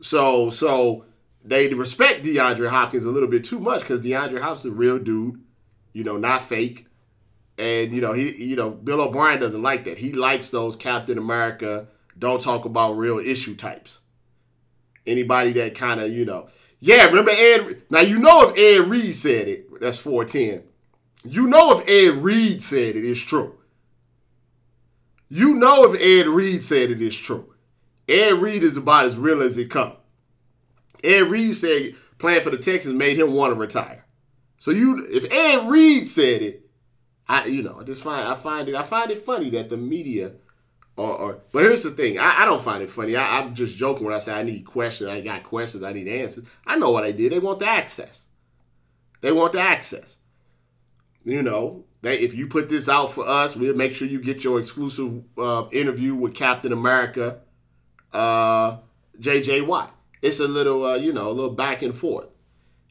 So 0.00 0.50
so 0.50 1.04
they 1.44 1.68
respect 1.68 2.24
DeAndre 2.24 2.68
Hopkins 2.68 3.04
a 3.04 3.10
little 3.10 3.28
bit 3.28 3.44
too 3.44 3.60
much 3.60 3.80
because 3.80 4.00
DeAndre 4.00 4.40
Hopkins 4.40 4.60
is 4.60 4.72
a 4.72 4.74
real 4.74 4.98
dude, 4.98 5.40
you 5.92 6.02
know, 6.02 6.16
not 6.16 6.42
fake. 6.42 6.86
And 7.58 7.92
you 7.92 8.00
know 8.00 8.12
he 8.12 8.44
you 8.44 8.56
know 8.56 8.70
Bill 8.70 9.00
O'Brien 9.00 9.40
doesn't 9.40 9.62
like 9.62 9.84
that. 9.84 9.98
He 9.98 10.12
likes 10.12 10.50
those 10.50 10.76
Captain 10.76 11.18
America 11.18 11.88
don't 12.18 12.40
talk 12.40 12.64
about 12.64 12.92
real 12.92 13.18
issue 13.18 13.54
types. 13.54 14.00
Anybody 15.06 15.52
that 15.54 15.74
kind 15.74 16.00
of 16.00 16.10
you 16.10 16.24
know 16.24 16.48
yeah 16.80 17.06
remember 17.06 17.30
Ed 17.30 17.82
now 17.90 18.00
you 18.00 18.18
know 18.18 18.48
if 18.48 18.58
Ed 18.58 18.88
Reed 18.88 19.14
said 19.14 19.48
it 19.48 19.80
that's 19.80 19.98
410. 19.98 20.64
You 21.24 21.46
know 21.46 21.78
if 21.78 21.88
Ed 21.88 22.22
Reed 22.22 22.62
said 22.62 22.96
it, 22.96 23.04
it's 23.04 23.20
true. 23.20 23.56
You 25.28 25.54
know 25.54 25.90
if 25.90 26.00
Ed 26.00 26.28
Reed 26.28 26.62
said 26.62 26.90
it 26.90 27.02
is 27.02 27.16
true. 27.16 27.54
Ed 28.08 28.34
Reed 28.34 28.62
is 28.62 28.76
about 28.76 29.06
as 29.06 29.16
real 29.16 29.42
as 29.42 29.58
it 29.58 29.70
comes. 29.70 29.94
Ed 31.02 31.30
Reed 31.30 31.54
said 31.54 31.94
playing 32.18 32.42
for 32.42 32.50
the 32.50 32.58
Texans 32.58 32.94
made 32.94 33.18
him 33.18 33.32
want 33.32 33.52
to 33.52 33.58
retire. 33.58 34.04
So 34.58 34.70
you, 34.70 35.06
if 35.10 35.30
Ed 35.30 35.68
Reed 35.68 36.06
said 36.06 36.42
it, 36.42 36.70
I, 37.28 37.46
you 37.46 37.62
know, 37.62 37.78
I 37.80 37.84
just 37.84 38.02
find 38.02 38.26
I 38.26 38.34
find 38.34 38.68
it 38.68 38.74
I 38.74 38.82
find 38.82 39.10
it 39.10 39.18
funny 39.18 39.50
that 39.50 39.68
the 39.68 39.76
media, 39.76 40.32
or, 40.96 41.40
but 41.52 41.62
here's 41.62 41.82
the 41.82 41.90
thing, 41.90 42.18
I, 42.18 42.42
I 42.42 42.44
don't 42.44 42.62
find 42.62 42.82
it 42.82 42.90
funny. 42.90 43.16
I, 43.16 43.40
am 43.40 43.54
just 43.54 43.76
joking 43.76 44.06
when 44.06 44.14
I 44.14 44.20
say 44.20 44.32
I 44.32 44.44
need 44.44 44.64
questions. 44.64 45.10
I 45.10 45.20
got 45.20 45.42
questions. 45.42 45.82
I 45.82 45.92
need 45.92 46.08
answers. 46.08 46.46
I 46.66 46.76
know 46.76 46.92
what 46.92 47.04
I 47.04 47.10
did. 47.10 47.32
They 47.32 47.40
want 47.40 47.58
the 47.58 47.68
access. 47.68 48.26
They 49.20 49.32
want 49.32 49.52
the 49.52 49.60
access. 49.60 50.18
You 51.24 51.42
know, 51.42 51.84
that 52.06 52.22
if 52.22 52.34
you 52.34 52.46
put 52.46 52.68
this 52.68 52.88
out 52.88 53.10
for 53.10 53.26
us, 53.26 53.56
we'll 53.56 53.74
make 53.74 53.92
sure 53.92 54.06
you 54.06 54.20
get 54.20 54.44
your 54.44 54.60
exclusive 54.60 55.24
uh, 55.36 55.64
interview 55.72 56.14
with 56.14 56.34
Captain 56.34 56.72
America, 56.72 57.40
uh, 58.12 58.76
J.J. 59.18 59.62
Watt. 59.62 59.92
It's 60.22 60.38
a 60.38 60.46
little, 60.46 60.86
uh, 60.86 60.94
you 60.94 61.12
know, 61.12 61.28
a 61.28 61.32
little 61.32 61.50
back 61.50 61.82
and 61.82 61.92
forth. 61.92 62.28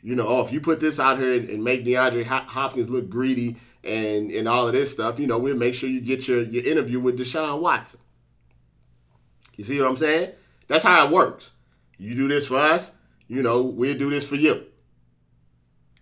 You 0.02 0.16
know, 0.16 0.28
oh, 0.28 0.42
if 0.42 0.52
you 0.52 0.60
put 0.60 0.82
this 0.82 1.00
out 1.00 1.18
here 1.18 1.34
and, 1.34 1.48
and 1.48 1.64
make 1.64 1.86
DeAndre 1.86 2.26
Hopkins 2.26 2.90
look 2.90 3.10
greedy 3.10 3.56
and 3.86 4.32
and 4.32 4.50
all 4.50 4.68
of 4.68 4.74
this 4.74 4.92
stuff, 4.92 5.18
you 5.18 5.28
know, 5.28 5.38
we'll 5.38 5.56
make 5.56 5.76
sure 5.76 5.90
you 5.90 6.02
get 6.02 6.28
your 6.28 6.42
your 6.42 6.66
interview 6.66 7.00
with 7.00 7.18
Deshaun 7.18 7.62
Watson. 7.62 8.02
You 9.56 9.64
see 9.64 9.80
what 9.80 9.88
I'm 9.88 9.98
saying? 9.98 10.34
That's 10.68 10.84
how 10.84 11.06
it 11.06 11.12
works. 11.12 11.52
You 11.98 12.16
do 12.16 12.28
this 12.28 12.48
for 12.48 12.58
us, 12.58 12.92
you 13.28 13.42
know, 13.42 13.62
we'll 13.62 13.98
do 13.98 14.10
this 14.10 14.28
for 14.28 14.36
you. 14.36 14.66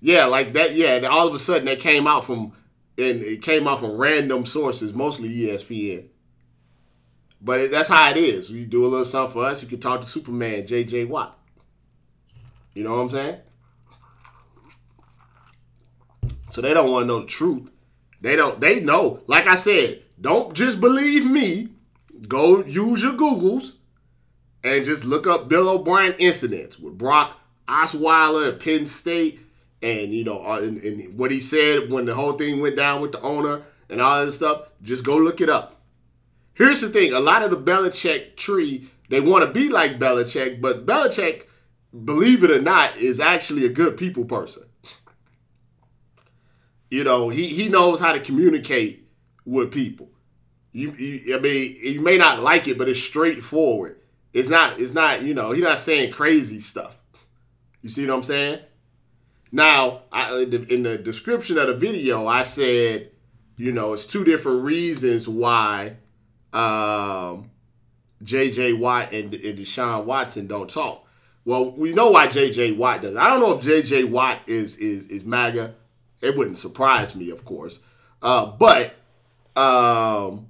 Yeah, 0.01 0.25
like 0.25 0.53
that. 0.53 0.73
Yeah, 0.73 1.07
all 1.09 1.27
of 1.27 1.33
a 1.33 1.39
sudden 1.39 1.65
that 1.65 1.79
came 1.79 2.07
out 2.07 2.25
from, 2.25 2.51
and 2.97 3.21
it 3.21 3.41
came 3.41 3.67
out 3.67 3.79
from 3.79 3.97
random 3.97 4.45
sources, 4.45 4.93
mostly 4.93 5.29
ESPN. 5.29 6.07
But 7.41 7.59
it, 7.59 7.71
that's 7.71 7.89
how 7.89 8.09
it 8.09 8.17
is. 8.17 8.49
You 8.49 8.65
do 8.65 8.85
a 8.85 8.87
little 8.87 9.05
something 9.05 9.33
for 9.33 9.45
us, 9.45 9.61
you 9.61 9.67
can 9.67 9.79
talk 9.79 10.01
to 10.01 10.07
Superman, 10.07 10.65
J.J. 10.65 11.05
Watt. 11.05 11.37
You 12.73 12.83
know 12.83 12.91
what 12.95 13.01
I'm 13.01 13.09
saying? 13.09 13.37
So 16.49 16.61
they 16.61 16.73
don't 16.73 16.91
want 16.91 17.03
to 17.03 17.07
know 17.07 17.19
the 17.21 17.27
truth. 17.27 17.71
They 18.21 18.35
don't. 18.35 18.59
They 18.61 18.79
know. 18.79 19.21
Like 19.27 19.47
I 19.47 19.55
said, 19.55 20.03
don't 20.21 20.53
just 20.53 20.79
believe 20.79 21.25
me. 21.25 21.69
Go 22.27 22.63
use 22.63 23.03
your 23.03 23.13
Googles 23.13 23.73
and 24.63 24.85
just 24.85 25.03
look 25.03 25.27
up 25.27 25.49
Bill 25.49 25.67
O'Brien 25.67 26.15
incidents 26.19 26.79
with 26.79 26.97
Brock 26.97 27.39
Osweiler 27.67 28.53
at 28.53 28.59
Penn 28.59 28.85
State, 28.85 29.41
and 29.83 30.13
you 30.13 30.23
know, 30.23 30.43
uh, 30.43 30.59
and, 30.59 30.81
and 30.81 31.19
what 31.19 31.29
he 31.29 31.39
said 31.39 31.91
when 31.91 32.05
the 32.05 32.15
whole 32.15 32.33
thing 32.33 32.61
went 32.61 32.77
down 32.77 33.01
with 33.01 33.11
the 33.11 33.21
owner 33.21 33.61
and 33.89 34.01
all 34.01 34.25
this 34.25 34.37
stuff. 34.37 34.69
Just 34.81 35.03
go 35.03 35.17
look 35.17 35.41
it 35.41 35.49
up. 35.49 35.81
Here's 36.55 36.81
the 36.81 36.89
thing: 36.89 37.13
a 37.13 37.19
lot 37.19 37.43
of 37.43 37.51
the 37.51 37.57
Belichick 37.57 38.37
tree, 38.37 38.87
they 39.09 39.19
want 39.19 39.45
to 39.45 39.51
be 39.51 39.69
like 39.69 39.99
Belichick, 39.99 40.61
but 40.61 40.85
Belichick, 40.85 41.43
believe 42.05 42.43
it 42.43 42.51
or 42.51 42.61
not, 42.61 42.95
is 42.97 43.19
actually 43.19 43.65
a 43.65 43.69
good 43.69 43.97
people 43.97 44.25
person. 44.25 44.63
You 46.89 47.03
know, 47.03 47.29
he 47.29 47.47
he 47.47 47.67
knows 47.67 47.99
how 47.99 48.13
to 48.13 48.19
communicate 48.19 49.07
with 49.45 49.71
people. 49.71 50.09
You, 50.71 50.91
you, 50.93 51.35
I 51.35 51.39
mean, 51.39 51.77
you 51.83 52.01
may 52.01 52.17
not 52.17 52.39
like 52.39 52.67
it, 52.67 52.79
but 52.79 52.89
it's 52.89 52.99
straightforward. 52.99 53.99
It's 54.33 54.49
not, 54.49 54.79
it's 54.79 54.93
not, 54.93 55.21
you 55.21 55.35
know, 55.35 55.51
he's 55.51 55.63
not 55.63 55.79
saying 55.79 56.11
crazy 56.11 56.59
stuff. 56.59 56.97
You 57.83 57.89
see 57.89 58.07
what 58.07 58.15
I'm 58.15 58.23
saying? 58.23 58.59
Now, 59.55 60.01
I, 60.11 60.41
in 60.41 60.81
the 60.81 60.97
description 60.97 61.59
of 61.59 61.67
the 61.67 61.75
video, 61.75 62.25
I 62.25 62.41
said, 62.41 63.11
you 63.55 63.71
know, 63.71 63.93
it's 63.93 64.03
two 64.03 64.23
different 64.23 64.63
reasons 64.63 65.29
why 65.29 65.97
um, 66.51 67.51
J.J. 68.23 68.73
Watt 68.73 69.11
and, 69.11 69.31
and 69.31 69.59
Deshaun 69.59 70.05
Watson 70.05 70.47
don't 70.47 70.67
talk. 70.67 71.07
Well, 71.45 71.69
we 71.69 71.93
know 71.93 72.09
why 72.09 72.27
J.J. 72.29 72.71
Watt 72.71 73.03
does. 73.03 73.15
I 73.15 73.27
don't 73.27 73.41
know 73.41 73.55
if 73.55 73.61
J.J. 73.61 74.05
Watt 74.05 74.49
is 74.49 74.77
is 74.77 75.05
is 75.09 75.23
MAGA. 75.23 75.75
It 76.23 76.35
wouldn't 76.35 76.57
surprise 76.57 77.15
me, 77.15 77.29
of 77.29 77.45
course. 77.45 77.79
Uh, 78.23 78.47
but 78.47 78.95
um, 79.55 80.47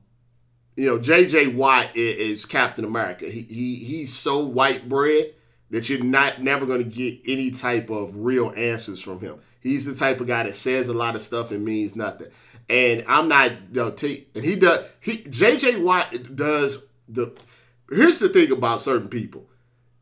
you 0.77 0.85
know, 0.85 0.97
J.J. 0.97 1.47
Watt 1.47 1.93
is, 1.97 2.39
is 2.39 2.45
Captain 2.45 2.85
America. 2.85 3.25
He, 3.25 3.41
he 3.41 3.75
he's 3.75 4.15
so 4.15 4.45
white 4.45 4.87
bread 4.87 5.33
that 5.73 5.89
you're 5.89 6.03
not 6.03 6.39
never 6.39 6.67
going 6.67 6.83
to 6.83 6.87
get 6.89 7.19
any 7.25 7.49
type 7.49 7.89
of 7.89 8.15
real 8.17 8.53
answers 8.55 9.01
from 9.01 9.19
him. 9.19 9.39
He's 9.59 9.85
the 9.85 9.95
type 9.95 10.21
of 10.21 10.27
guy 10.27 10.43
that 10.43 10.55
says 10.55 10.87
a 10.87 10.93
lot 10.93 11.15
of 11.15 11.21
stuff 11.23 11.49
and 11.49 11.65
means 11.65 11.95
nothing. 11.95 12.27
And 12.69 13.03
I'm 13.07 13.27
not, 13.27 13.51
you 13.51 13.57
know, 13.71 13.89
t- 13.89 14.27
and 14.35 14.43
he 14.43 14.55
does. 14.55 14.87
He 14.99 15.23
J.J. 15.23 15.77
Watt 15.77 16.35
does 16.35 16.85
the. 17.09 17.35
Here's 17.89 18.19
the 18.19 18.29
thing 18.29 18.51
about 18.51 18.81
certain 18.81 19.07
people. 19.07 19.49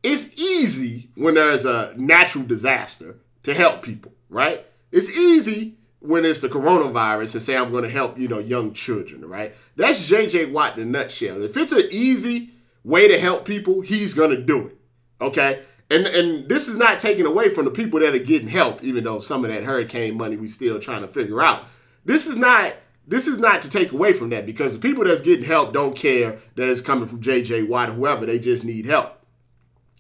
It's 0.04 0.38
easy 0.38 1.10
when 1.16 1.36
there's 1.36 1.64
a 1.64 1.94
natural 1.96 2.44
disaster 2.44 3.16
to 3.44 3.54
help 3.54 3.82
people, 3.82 4.12
right? 4.30 4.66
It's 4.92 5.18
easy 5.18 5.78
when 6.00 6.26
it's 6.26 6.40
the 6.40 6.50
coronavirus 6.50 7.36
and 7.36 7.42
say 7.42 7.56
I'm 7.56 7.72
going 7.72 7.86
to 7.86 7.90
help, 7.90 8.20
you 8.20 8.28
know, 8.28 8.40
young 8.40 8.74
children, 8.74 9.24
right? 9.26 9.54
That's 9.78 10.12
JJ 10.12 10.52
Watt 10.52 10.78
in 10.78 10.84
a 10.84 10.86
nutshell. 10.86 11.42
If 11.42 11.56
it's 11.56 11.72
an 11.72 11.88
easy 11.92 12.50
way 12.84 13.08
to 13.08 13.18
help 13.18 13.46
people, 13.46 13.80
he's 13.80 14.14
going 14.14 14.32
to 14.32 14.42
do 14.42 14.68
it. 14.68 14.78
Okay? 15.22 15.62
And 15.90 16.08
and 16.08 16.50
this 16.50 16.68
is 16.68 16.78
not 16.78 17.00
taken 17.00 17.26
away 17.26 17.50
from 17.50 17.66
the 17.66 17.72
people 17.72 18.00
that 18.00 18.16
are 18.16 18.20
getting 18.20 18.48
help, 18.48 18.84
even 18.84 19.04
though 19.04 19.20
some 19.20 19.46
of 19.46 19.52
that 19.52 19.64
hurricane 19.64 20.18
money 20.18 20.38
we 20.38 20.48
still 20.48 20.80
trying 20.80 21.02
to 21.02 21.08
figure 21.08 21.42
out. 21.42 21.66
This 22.06 22.28
is 22.28 22.38
not 22.38 22.74
this 23.08 23.28
is 23.28 23.38
not 23.38 23.62
to 23.64 23.70
take 23.70 23.92
away 23.92 24.14
from 24.14 24.30
that 24.30 24.46
because 24.46 24.74
the 24.74 24.80
people 24.80 25.04
that's 25.04 25.22
getting 25.22 25.46
help 25.46 25.74
don't 25.74 25.96
care 25.96 26.38
that 26.56 26.70
it's 26.70 26.82
coming 26.82 27.08
from 27.08 27.22
JJ 27.22 27.68
Watt 27.68 27.90
or 27.90 27.94
whoever. 27.94 28.26
They 28.26 28.40
just 28.40 28.64
need 28.64 28.86
help. 28.86 29.18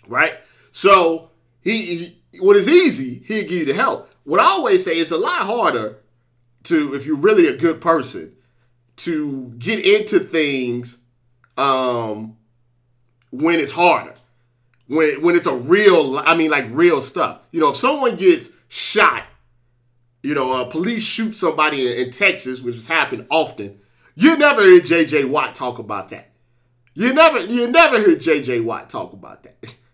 Right? 0.08 0.34
So 0.72 1.30
he, 1.62 1.82
he 1.82 2.40
when 2.40 2.56
it's 2.56 2.70
easy, 2.70 3.24
he'll 3.25 3.44
give 3.44 3.51
you 3.51 3.66
the 3.66 3.74
help 3.74 4.12
what 4.24 4.40
I 4.40 4.46
always 4.46 4.84
say 4.84 4.98
is 4.98 5.12
a 5.12 5.18
lot 5.18 5.46
harder 5.46 5.98
to, 6.63 6.94
if 6.94 7.06
you're 7.06 7.16
really 7.16 7.48
a 7.48 7.58
good 7.58 7.82
person, 7.82 8.36
to 8.98 9.50
get 9.58 9.84
into 9.84 10.20
things 10.20 11.00
um, 11.58 12.38
when 13.32 13.60
it's 13.60 13.72
harder. 13.72 14.13
When 14.91 15.21
when 15.21 15.36
it's 15.36 15.48
a 15.48 15.55
real, 15.55 16.19
I 16.19 16.36
mean, 16.36 16.51
like 16.51 16.65
real 16.69 17.00
stuff. 17.00 17.39
You 17.51 17.62
know, 17.62 17.69
if 17.69 17.77
someone 17.77 18.17
gets 18.17 18.50
shot, 18.67 19.24
you 20.21 20.36
know, 20.36 20.51
uh, 20.51 20.65
police 20.65 21.03
shoot 21.03 21.33
somebody 21.33 21.89
in, 21.89 22.05
in 22.07 22.12
Texas, 22.12 22.62
which 22.62 22.75
has 22.75 22.88
happened 22.88 23.25
often. 23.29 23.79
You 24.15 24.38
never 24.38 24.62
hear 24.62 24.81
J.J. 24.81 25.24
Watt 25.24 25.55
talk 25.55 25.79
about 25.79 26.10
that. 26.10 26.31
You 26.93 27.13
never, 27.13 27.39
you 27.39 27.67
never 27.67 28.00
hear 28.00 28.17
J.J. 28.17 28.60
Watt 28.60 28.89
talk 28.89 29.13
about 29.13 29.43
that. 29.43 29.75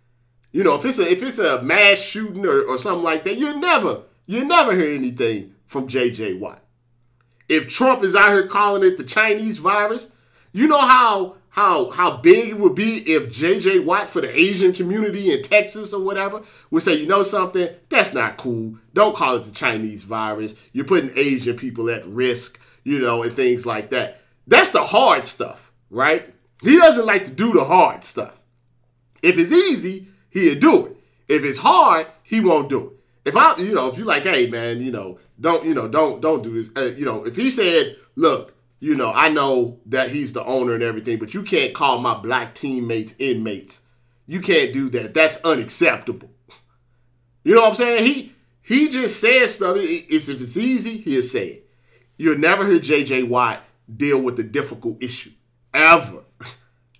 You 0.53 0.63
know, 0.63 0.73
if 0.73 0.85
it's 0.85 0.97
a 0.97 1.07
if 1.07 1.21
it's 1.21 1.37
a 1.37 1.61
mass 1.61 1.99
shooting 1.99 2.43
or, 2.43 2.61
or 2.61 2.79
something 2.79 3.03
like 3.03 3.25
that, 3.25 3.37
you 3.37 3.59
never 3.59 4.03
you 4.25 4.43
never 4.43 4.73
hear 4.73 4.95
anything 4.95 5.53
from 5.67 5.87
JJ 5.87 6.39
Watt. 6.39 6.63
If 7.47 7.67
Trump 7.69 8.01
is 8.01 8.15
out 8.15 8.29
here 8.29 8.47
calling 8.47 8.81
it 8.83 8.97
the 8.97 9.03
Chinese 9.03 9.59
virus, 9.59 10.09
you 10.53 10.67
know 10.67 10.79
how 10.79 11.35
how 11.57 11.89
how 11.89 12.15
big 12.15 12.49
it 12.49 12.57
would 12.59 12.75
be 12.75 12.97
if 13.11 13.29
JJ 13.29 13.83
Watt 13.83 14.07
for 14.07 14.21
the 14.21 14.39
Asian 14.39 14.73
community 14.73 15.33
in 15.33 15.41
Texas 15.41 15.91
or 15.91 16.03
whatever 16.03 16.43
would 16.69 16.83
say, 16.83 16.93
you 16.93 17.07
know 17.07 17.23
something, 17.23 17.67
that's 17.89 18.13
not 18.13 18.37
cool. 18.37 18.75
Don't 18.93 19.15
call 19.15 19.37
it 19.37 19.43
the 19.45 19.51
Chinese 19.51 20.03
virus. 20.03 20.53
You're 20.71 20.85
putting 20.85 21.17
Asian 21.17 21.55
people 21.55 21.89
at 21.89 22.05
risk, 22.05 22.61
you 22.83 22.99
know, 22.99 23.23
and 23.23 23.35
things 23.35 23.65
like 23.65 23.89
that. 23.89 24.21
That's 24.45 24.69
the 24.69 24.83
hard 24.83 25.25
stuff, 25.25 25.71
right? 25.89 26.31
He 26.61 26.77
doesn't 26.77 27.07
like 27.07 27.25
to 27.25 27.31
do 27.31 27.51
the 27.51 27.63
hard 27.63 28.03
stuff. 28.03 28.39
If 29.23 29.39
it's 29.39 29.51
easy, 29.51 30.09
he'll 30.29 30.59
do 30.59 30.85
it. 30.85 30.97
If 31.27 31.43
it's 31.43 31.57
hard, 31.57 32.05
he 32.21 32.39
won't 32.39 32.69
do 32.69 32.91
it 32.91 32.97
if 33.27 33.35
I, 33.35 33.57
you 33.57 33.73
know, 33.73 33.89
if 33.89 33.97
you're 33.97 34.07
like, 34.07 34.23
hey 34.23 34.47
man, 34.47 34.81
you 34.81 34.89
know, 34.89 35.19
don't, 35.41 35.65
you 35.65 35.73
know, 35.73 35.87
don't, 35.87 36.21
don't 36.21 36.41
do 36.41 36.53
this. 36.53 36.69
Uh, 36.77 36.93
you 36.95 37.03
know, 37.03 37.25
if 37.25 37.35
he 37.35 37.49
said, 37.49 37.97
look, 38.15 38.55
you 38.79 38.95
know, 38.95 39.11
I 39.11 39.29
know 39.29 39.79
that 39.87 40.09
he's 40.09 40.33
the 40.33 40.43
owner 40.45 40.73
and 40.73 40.83
everything, 40.83 41.17
but 41.17 41.33
you 41.33 41.43
can't 41.43 41.73
call 41.73 41.99
my 41.99 42.13
black 42.15 42.53
teammates 42.53 43.15
inmates. 43.17 43.81
You 44.27 44.41
can't 44.41 44.73
do 44.73 44.89
that. 44.89 45.13
That's 45.13 45.37
unacceptable. 45.43 46.29
You 47.43 47.55
know 47.55 47.61
what 47.61 47.69
I'm 47.69 47.75
saying? 47.75 48.05
He 48.05 48.33
he 48.61 48.89
just 48.89 49.19
says 49.19 49.55
stuff. 49.55 49.77
It's 49.79 50.27
if 50.27 50.41
it's 50.41 50.57
easy, 50.57 50.97
he'll 50.97 51.23
say 51.23 51.47
it. 51.47 51.69
You'll 52.17 52.37
never 52.37 52.65
hear 52.65 52.79
JJ 52.79 53.29
Watt 53.29 53.61
deal 53.95 54.21
with 54.21 54.37
a 54.39 54.43
difficult 54.43 55.01
issue. 55.01 55.31
Ever. 55.73 56.23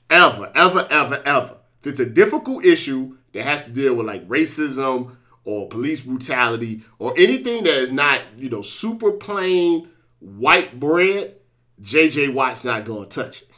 Ever, 0.10 0.51
ever, 0.55 0.88
ever, 0.89 1.22
ever. 1.25 1.57
If 1.81 1.88
it's 1.88 2.00
a 2.00 2.05
difficult 2.05 2.63
issue 2.63 3.17
that 3.34 3.43
has 3.43 3.65
to 3.65 3.72
deal 3.72 3.96
with 3.96 4.07
like 4.07 4.27
racism 4.27 5.17
or 5.43 5.67
police 5.67 6.01
brutality 6.01 6.84
or 6.98 7.13
anything 7.17 7.65
that 7.65 7.75
is 7.75 7.91
not, 7.91 8.22
you 8.38 8.50
know, 8.50 8.62
super 8.62 9.12
plain 9.12 9.89
white 10.19 10.79
bread, 10.79 11.36
JJ 11.81 12.34
Watt's 12.34 12.63
not 12.63 12.86
going 12.86 13.07
to 13.07 13.24
touch 13.24 13.43
it. 13.43 13.50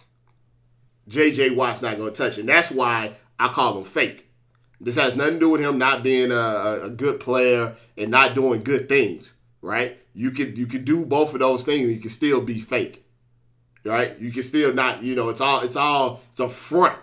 JJ 1.09 1.55
Watt's 1.55 1.81
not 1.81 1.97
going 1.97 2.11
to 2.11 2.17
touch 2.17 2.37
it. 2.37 2.41
And 2.41 2.49
that's 2.49 2.71
why 2.71 3.13
I 3.39 3.47
call 3.47 3.77
him 3.77 3.83
fake. 3.83 4.29
This 4.81 4.95
has 4.95 5.15
nothing 5.15 5.35
to 5.35 5.39
do 5.39 5.49
with 5.49 5.61
him 5.61 5.77
not 5.77 6.03
being 6.03 6.31
a, 6.31 6.79
a 6.83 6.89
good 6.89 7.19
player 7.19 7.75
and 7.97 8.11
not 8.11 8.35
doing 8.35 8.63
good 8.63 8.87
things, 8.87 9.33
right? 9.61 9.97
You 10.13 10.31
could 10.31 10.57
you 10.57 10.67
could 10.67 10.85
do 10.85 11.05
both 11.05 11.33
of 11.33 11.39
those 11.39 11.63
things 11.63 11.85
and 11.85 11.93
you 11.93 11.99
can 11.99 12.09
still 12.09 12.41
be 12.41 12.59
fake. 12.59 13.05
Right? 13.83 14.17
You 14.19 14.31
can 14.31 14.43
still 14.43 14.73
not, 14.73 15.03
you 15.03 15.15
know, 15.15 15.29
it's 15.29 15.41
all 15.41 15.61
it's 15.61 15.75
all 15.75 16.21
it's 16.29 16.39
a 16.39 16.49
front. 16.49 16.97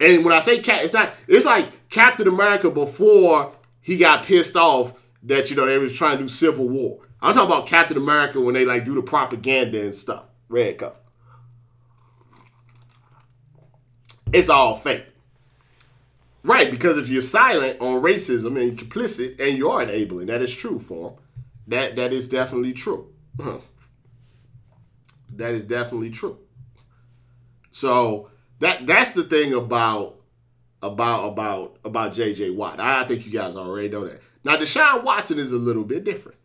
And 0.00 0.24
when 0.24 0.32
I 0.32 0.40
say 0.40 0.60
cat, 0.60 0.84
it's 0.84 0.92
not 0.92 1.12
it's 1.26 1.44
like 1.44 1.88
Captain 1.88 2.28
America 2.28 2.70
before 2.70 3.52
he 3.80 3.96
got 3.96 4.24
pissed 4.24 4.56
off 4.56 4.92
that 5.24 5.50
you 5.50 5.56
know 5.56 5.66
they 5.66 5.78
was 5.78 5.92
trying 5.92 6.18
to 6.18 6.24
do 6.24 6.28
civil 6.28 6.68
war. 6.68 7.00
I'm 7.20 7.34
talking 7.34 7.50
about 7.50 7.66
Captain 7.66 7.96
America 7.96 8.40
when 8.40 8.54
they 8.54 8.64
like 8.64 8.84
do 8.84 8.94
the 8.94 9.02
propaganda 9.02 9.80
and 9.80 9.94
stuff. 9.94 10.24
Red 10.48 10.78
cup. 10.78 11.04
It's 14.32 14.48
all 14.48 14.76
fake. 14.76 15.06
Right, 16.42 16.70
because 16.70 16.98
if 16.98 17.08
you're 17.08 17.22
silent 17.22 17.80
on 17.80 18.02
racism 18.02 18.60
and 18.60 18.78
complicit 18.78 19.40
and 19.40 19.58
you 19.58 19.70
are 19.70 19.82
enabling, 19.82 20.28
that 20.28 20.40
is 20.40 20.54
true 20.54 20.78
for 20.78 21.10
him. 21.10 21.16
That 21.66 21.96
that 21.96 22.12
is 22.12 22.28
definitely 22.28 22.72
true. 22.72 23.12
that 25.34 25.54
is 25.54 25.64
definitely 25.64 26.10
true. 26.10 26.38
So 27.70 28.30
that 28.60 28.86
that's 28.86 29.10
the 29.10 29.24
thing 29.24 29.52
about 29.52 30.20
about 30.82 31.28
about 31.28 31.76
about 31.84 32.14
JJ 32.14 32.54
Watt. 32.54 32.80
I 32.80 33.04
think 33.04 33.26
you 33.26 33.32
guys 33.32 33.56
already 33.56 33.88
know 33.88 34.06
that. 34.06 34.22
Now 34.44 34.56
Deshaun 34.56 35.04
Watson 35.04 35.38
is 35.38 35.52
a 35.52 35.58
little 35.58 35.84
bit 35.84 36.04
different 36.04 36.38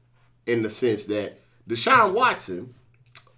in 0.46 0.64
the 0.64 0.70
sense 0.70 1.06
that 1.06 1.40
Deshaun 1.68 2.14
Watson, 2.14 2.76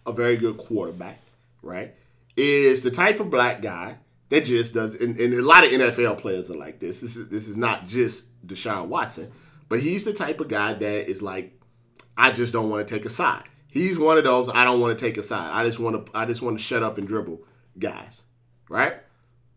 a 0.06 0.12
very 0.12 0.38
good 0.38 0.58
quarterback, 0.58 1.20
right, 1.62 1.94
is 2.36 2.84
the 2.84 2.92
type 2.92 3.20
of 3.20 3.30
black 3.30 3.62
guy 3.62 3.98
That 4.30 4.46
just 4.46 4.74
does, 4.74 4.96
and, 4.96 5.18
and, 5.18 5.34
a 5.34 5.42
lot 5.42 5.64
of 5.64 5.72
NFL 5.72 6.18
players 6.18 6.50
are 6.50 6.58
like 6.58 6.80
this. 6.80 7.02
This 7.02 7.16
is 7.16 7.30
this 7.30 7.48
is 7.48 7.56
not 7.56 7.88
just 7.88 8.26
Deshaun 8.46 8.88
Watson, 8.88 9.32
but 9.70 9.80
he's 9.80 10.04
the 10.04 10.14
type 10.14 10.42
of 10.42 10.48
guy 10.48 10.74
that 10.74 11.10
is 11.10 11.22
like, 11.22 11.60
I 12.18 12.32
just 12.32 12.52
don't 12.52 12.70
want 12.70 12.88
to 12.88 12.94
take 12.94 13.06
a 13.06 13.10
side. 13.10 13.44
He's 13.68 14.00
one 14.00 14.18
of 14.18 14.24
those 14.24 14.50
I 14.50 14.64
don't 14.64 14.80
want 14.80 14.98
to 14.98 15.06
take 15.06 15.18
a 15.18 15.22
side. 15.22 15.52
I 15.52 15.64
just 15.64 15.80
want 15.80 16.06
to 16.06 16.18
I 16.18 16.26
just 16.26 16.42
want 16.42 16.58
to 16.58 16.64
shut 16.64 16.82
up 16.82 16.98
and 16.98 17.08
dribble 17.08 17.42
guys, 17.78 18.24
right? 18.70 18.96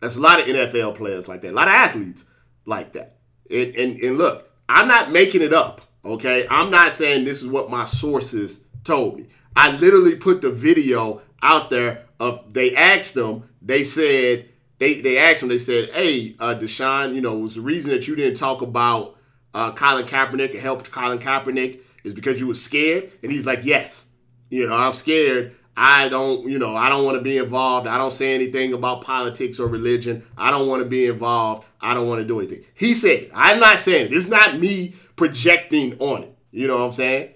That's 0.01 0.17
a 0.17 0.21
lot 0.21 0.41
of 0.41 0.47
NFL 0.47 0.97
players 0.97 1.29
like 1.29 1.41
that. 1.43 1.53
A 1.53 1.57
lot 1.57 1.69
of 1.69 1.75
athletes 1.75 2.25
like 2.67 2.93
that. 2.93 3.17
And, 3.51 3.75
and, 3.75 3.99
and 4.01 4.19
look, 4.19 4.51
I'm 4.69 4.87
not 4.87 5.11
making 5.11 5.43
it 5.43 5.53
up. 5.53 5.81
Okay, 6.05 6.47
I'm 6.51 6.71
not 6.71 6.93
saying 6.93 7.25
this 7.25 7.43
is 7.43 7.49
what 7.49 7.71
my 7.71 7.85
sources 7.85 8.63
told 8.85 9.19
me. 9.19 9.27
I 9.59 9.73
literally 9.73 10.15
put 10.15 10.41
the 10.41 10.53
video 10.53 11.21
out 11.43 11.69
there 11.69 12.05
of 12.21 12.53
they 12.53 12.77
asked 12.77 13.15
them. 13.15 13.49
They 13.61 13.83
said 13.83 14.49
they 14.79 15.01
they 15.01 15.19
asked 15.19 15.43
him. 15.43 15.49
They 15.49 15.59
said, 15.59 15.91
"Hey, 15.91 16.37
uh, 16.39 16.55
Deshaun, 16.55 17.13
you 17.13 17.21
know, 17.21 17.37
was 17.37 17.57
the 17.57 17.61
reason 17.63 17.91
that 17.91 18.07
you 18.07 18.15
didn't 18.15 18.37
talk 18.37 18.63
about 18.63 19.19
uh, 19.55 19.73
Colin 19.73 20.07
Kaepernick 20.07 20.53
and 20.53 20.61
helped 20.61 20.93
Colin 20.93 21.19
Kaepernick 21.19 21.81
is 22.05 22.15
because 22.15 22.39
you 22.39 22.47
were 22.47 22.55
scared?" 22.55 23.11
And 23.21 23.33
he's 23.33 23.47
like, 23.47 23.65
"Yes, 23.65 24.07
you 24.49 24.65
know, 24.65 24.77
I'm 24.77 24.93
scared. 24.93 25.57
I 25.77 26.09
don't, 26.09 26.49
you 26.49 26.61
know, 26.61 26.77
I 26.77 26.89
don't 26.89 27.05
want 27.05 27.17
to 27.17 27.23
be 27.23 27.39
involved. 27.39 27.89
I 27.89 27.99
don't 27.99 28.13
say 28.13 28.37
anything 28.37 28.75
about 28.75 29.01
politics 29.01 29.59
or 29.59 29.67
religion. 29.67 30.25
I 30.37 30.53
don't 30.53 30.69
want 30.69 30.85
to 30.85 30.89
be 30.89 31.07
involved. 31.07 31.65
I 31.81 31.95
don't 31.95 32.07
want 32.07 32.21
to 32.21 32.27
do 32.27 32.39
anything." 32.39 32.65
He 32.75 32.95
said, 32.95 33.23
it. 33.23 33.31
"I'm 33.35 33.59
not 33.59 33.81
saying 33.81 34.07
it. 34.07 34.13
It's 34.13 34.29
not 34.29 34.61
me 34.61 34.95
projecting 35.17 35.99
on 35.99 36.23
it. 36.23 36.35
You 36.53 36.69
know 36.69 36.77
what 36.77 36.85
I'm 36.85 36.93
saying? 36.93 37.31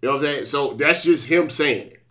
You 0.00 0.08
know 0.08 0.14
what 0.14 0.20
I'm 0.20 0.26
saying? 0.26 0.44
So 0.44 0.74
that's 0.74 1.02
just 1.02 1.26
him 1.26 1.50
saying 1.50 1.92
it. 1.92 2.02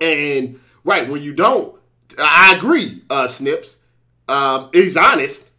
And 0.00 0.60
right 0.84 1.08
when 1.08 1.22
you 1.22 1.34
don't." 1.34 1.78
I 2.18 2.54
agree, 2.56 3.02
uh, 3.10 3.26
Snips. 3.26 3.76
Um, 4.28 4.70
he's 4.72 4.96
honest 4.96 5.50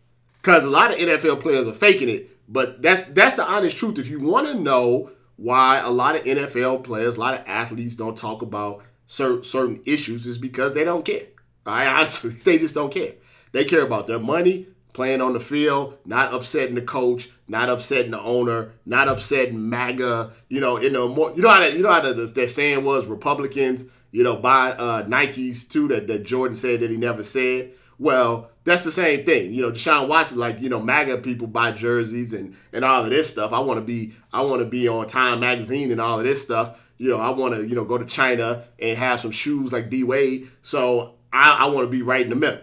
because 0.42 0.64
a 0.64 0.70
lot 0.70 0.92
of 0.92 0.98
NFL 0.98 1.40
players 1.42 1.68
are 1.68 1.74
faking 1.74 2.10
it, 2.10 2.30
but 2.48 2.82
that's 2.82 3.02
that's 3.02 3.36
the 3.36 3.46
honest 3.46 3.78
truth. 3.78 4.00
If 4.00 4.10
you 4.10 4.20
want 4.20 4.48
to 4.48 4.56
know 4.56 5.12
why 5.38 5.80
a 5.80 5.90
lot 5.90 6.16
of 6.16 6.24
NFL 6.24 6.84
players, 6.84 7.18
a 7.18 7.20
lot 7.20 7.34
of 7.34 7.48
athletes 7.48 7.96
don't 7.96 8.18
talk 8.18 8.42
about 8.42 8.84
cer- 9.08 9.44
certain 9.44 9.82
issues, 9.86 10.26
is 10.26 10.38
because 10.38 10.74
they 10.74 10.84
don't 10.84 11.06
care. 11.06 11.28
I 11.66 11.88
honestly, 11.88 12.32
they 12.44 12.58
just 12.58 12.76
don't 12.76 12.94
care. 12.94 13.14
They 13.52 13.66
care 13.66 13.84
about 13.84 14.08
their 14.08 14.20
money, 14.20 14.68
playing 14.96 15.22
on 15.22 15.34
the 15.34 15.40
field, 15.40 15.98
not 16.06 16.34
upsetting 16.34 16.74
the 16.74 16.82
coach, 16.82 17.30
not 17.48 17.70
upsetting 17.70 18.12
the 18.12 18.22
owner, 18.22 18.72
not 18.86 19.08
upsetting 19.08 19.70
MAGA. 19.70 20.32
You 20.50 20.62
know, 20.62 20.78
in 20.78 20.94
the 20.94 21.06
more, 21.06 21.32
you 21.36 21.44
know 21.44 21.50
how 21.50 21.60
that, 21.60 21.74
you 21.74 21.84
know 21.84 21.92
how 21.92 22.02
the, 22.02 22.14
that 22.14 22.50
saying 22.50 22.84
was 22.84 23.06
Republicans 23.06 23.86
you 24.16 24.24
know, 24.24 24.38
buy 24.38 24.72
uh, 24.72 25.04
Nikes 25.04 25.68
too 25.68 25.90
that, 25.90 26.08
that 26.08 26.24
Jordan 26.24 26.56
said 26.56 26.80
that 26.80 26.90
he 26.90 26.96
never 26.96 27.22
said. 27.22 27.74
Well, 28.00 28.50
that's 28.64 28.86
the 28.86 28.92
same 28.92 29.26
thing. 29.26 29.54
You 29.54 29.62
know, 29.62 29.72
Deshaun 29.72 30.08
Watson, 30.08 30.38
like, 30.38 30.62
you 30.62 30.70
know, 30.70 30.80
MAGA 30.80 31.18
people 31.18 31.48
buy 31.48 31.74
jerseys 31.74 32.32
and, 32.32 32.56
and 32.72 32.86
all 32.86 33.04
of 33.04 33.10
this 33.10 33.30
stuff. 33.30 33.52
I 33.52 33.60
want 33.60 33.78
to 33.78 33.86
be 33.86 34.14
I 34.32 34.42
want 34.42 34.62
to 34.62 34.66
be 34.70 34.88
on 34.88 35.08
Time 35.08 35.42
magazine 35.42 35.92
and 35.92 36.00
all 36.00 36.18
of 36.18 36.24
this 36.24 36.42
stuff. 36.42 36.82
You 36.98 37.10
know, 37.10 37.20
I 37.20 37.32
want 37.32 37.56
to, 37.56 37.68
you 37.68 37.76
know, 37.76 37.84
go 37.84 37.98
to 37.98 38.06
China 38.06 38.64
and 38.80 38.98
have 38.98 39.20
some 39.20 39.32
shoes 39.32 39.74
like 39.74 39.90
D 39.90 40.06
Wade. 40.06 40.50
So 40.62 41.16
I, 41.34 41.58
I 41.60 41.66
want 41.66 41.86
to 41.86 41.92
be 41.92 42.02
right 42.02 42.24
in 42.24 42.30
the 42.30 42.38
middle. 42.38 42.62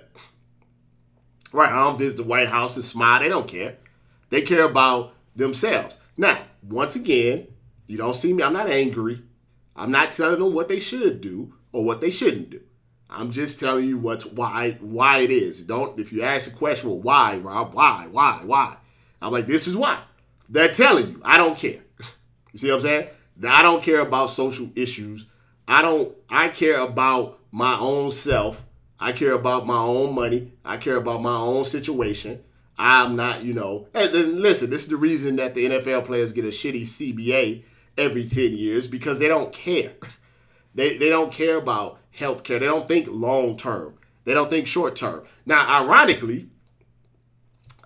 Right. 1.53 1.73
I 1.73 1.85
don't 1.85 1.99
visit 1.99 2.17
the 2.17 2.23
White 2.23 2.49
House 2.49 2.77
and 2.77 2.85
smile. 2.85 3.21
They 3.21 3.29
don't 3.29 3.49
care. 3.49 3.77
They 4.31 4.43
care 4.43 4.65
about 4.65 5.15
themselves. 5.37 5.99
Now, 6.17 6.39
once 6.63 6.97
again, 6.97 7.49
you 7.87 7.99
don't 7.99 8.15
see 8.15 8.33
me. 8.33 8.43
I'm 8.43 8.53
not 8.53 8.69
angry. 8.69 9.23
I'm 9.77 9.91
not 9.91 10.13
telling 10.13 10.41
them 10.41 10.55
what 10.55 10.69
they 10.69 10.81
should 10.81 11.21
do 11.21 11.55
or 11.73 11.85
what 11.85 12.01
they 12.01 12.11
shouldn't 12.11 12.51
do. 12.51 12.61
I'm 13.11 13.31
just 13.31 13.61
telling 13.61 13.87
you 13.87 13.99
what's 13.99 14.25
why 14.25 14.79
why 14.81 15.19
it 15.19 15.31
is. 15.31 15.63
Don't 15.63 15.99
if 16.01 16.13
you 16.13 16.23
ask 16.23 16.51
a 16.51 16.55
question, 16.55 16.89
well, 16.89 17.01
why, 17.01 17.37
Rob? 17.37 17.75
Why? 17.75 18.07
Why? 18.11 18.41
Why? 18.45 18.77
I'm 19.21 19.33
like, 19.33 19.47
this 19.47 19.67
is 19.67 19.77
why. 19.77 20.01
They're 20.49 20.73
telling 20.73 21.11
you. 21.11 21.21
I 21.25 21.37
don't 21.37 21.59
care. 21.59 21.81
You 22.53 22.59
see 22.59 22.69
what 22.69 22.77
I'm 22.77 22.81
saying? 22.81 23.09
I 23.47 23.63
don't 23.63 23.83
care 23.83 24.01
about 24.01 24.31
social 24.31 24.71
issues. 24.75 25.27
I 25.69 25.83
don't 25.83 26.15
I 26.29 26.49
care 26.49 26.81
about 26.81 27.39
my 27.51 27.79
own 27.79 28.11
self. 28.11 28.65
I 29.03 29.11
care 29.11 29.33
about 29.33 29.67
my 29.67 29.79
own 29.79 30.15
money. 30.15 30.53
I 30.65 30.77
care 30.77 30.97
about 30.97 31.23
my 31.23 31.35
own 31.35 31.65
situation. 31.65 32.41
I'm 32.79 33.17
not, 33.17 33.43
you 33.43 33.53
know, 33.53 33.89
and, 33.95 34.13
listen, 34.13 34.71
this 34.71 34.83
is 34.83 34.89
the 34.89 34.97
reason 34.97 35.37
that 35.37 35.55
the 35.55 35.67
NFL 35.67 36.05
players 36.05 36.31
get 36.31 36.45
a 36.45 36.49
shitty 36.49 36.83
CBA 36.83 37.65
every 37.99 38.29
10 38.29 38.53
years 38.53 38.87
because 38.87 39.19
they 39.19 39.29
don't 39.29 39.53
care. 39.53 39.93
They, 40.75 40.97
they 40.97 41.11
don't 41.11 41.31
care 41.31 41.59
about 41.59 41.99
health 42.13 42.45
care. 42.45 42.59
They 42.59 42.65
don't 42.65 42.89
think 42.89 43.07
long 43.11 43.59
term. 43.59 43.99
They 44.25 44.33
don't 44.33 44.49
think 44.49 44.67
short 44.67 44.97
term. 44.97 45.23
Now, 45.45 45.69
ironically, 45.69 46.49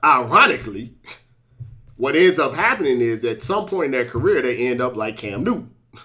ironically, 0.05 0.95
what 1.97 2.15
ends 2.15 2.39
up 2.39 2.55
happening 2.55 3.01
is 3.01 3.25
at 3.25 3.43
some 3.43 3.67
point 3.67 3.87
in 3.87 3.91
their 3.91 4.05
career, 4.05 4.41
they 4.41 4.69
end 4.69 4.81
up 4.81 4.97
like 4.97 5.17
Cam 5.17 5.43
Newton. 5.43 5.73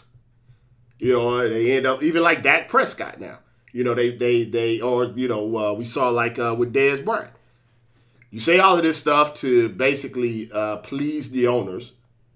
You 0.97 1.13
know, 1.13 1.47
they 1.47 1.77
end 1.77 1.85
up 1.85 2.01
even 2.01 2.23
like 2.23 2.41
Dak 2.41 2.67
Prescott 2.67 3.19
now. 3.19 3.37
You 3.71 3.83
know, 3.83 3.93
they 3.93 4.11
they 4.11 4.43
they 4.43 4.81
or 4.81 5.05
you 5.05 5.27
know 5.27 5.57
uh, 5.57 5.73
we 5.73 5.83
saw 5.83 6.09
like 6.09 6.37
uh, 6.39 6.55
with 6.57 6.73
Dez 6.73 7.03
Bryant. 7.03 7.31
You 8.29 8.39
say 8.39 8.59
all 8.59 8.77
of 8.77 8.83
this 8.83 8.97
stuff 8.97 9.33
to 9.35 9.69
basically 9.69 10.49
uh, 10.53 10.77
please 10.77 11.31
the 11.31 11.47
owners, 11.47 11.93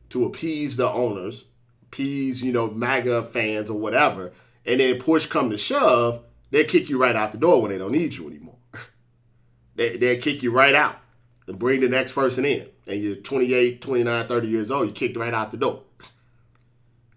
to 0.10 0.26
appease 0.26 0.76
the 0.76 0.90
owners, 0.90 1.46
appease, 1.84 2.44
you 2.44 2.52
know, 2.52 2.70
MAGA 2.70 3.24
fans 3.24 3.70
or 3.70 3.80
whatever, 3.80 4.34
and 4.66 4.82
then 4.82 5.00
push 5.00 5.26
come 5.26 5.50
to 5.50 5.58
shove, 5.58 6.22
they 6.52 6.66
kick 6.66 6.90
you 6.90 6.98
right 6.98 7.16
out 7.16 7.32
the 7.32 7.38
door 7.38 7.62
when 7.62 7.72
they 7.72 7.78
don't 7.78 7.94
need 7.94 8.14
you 8.16 8.28
anymore. 8.28 8.58
they, 9.76 9.96
they'll 9.96 10.22
kick 10.22 10.44
you 10.44 10.52
right 10.52 10.76
out 10.76 10.98
and 11.48 11.58
bring 11.58 11.82
the 11.82 11.90
next 11.90 12.14
person 12.14 12.46
in. 12.46 12.68
And 12.88 13.02
you're 13.02 13.16
28, 13.16 13.82
29, 13.82 14.28
30 14.28 14.48
years 14.48 14.72
old, 14.72 14.88
you 14.88 14.94
kicked 14.94 15.18
right 15.18 15.34
out 15.34 15.52
the 15.52 15.58
door. 15.58 15.84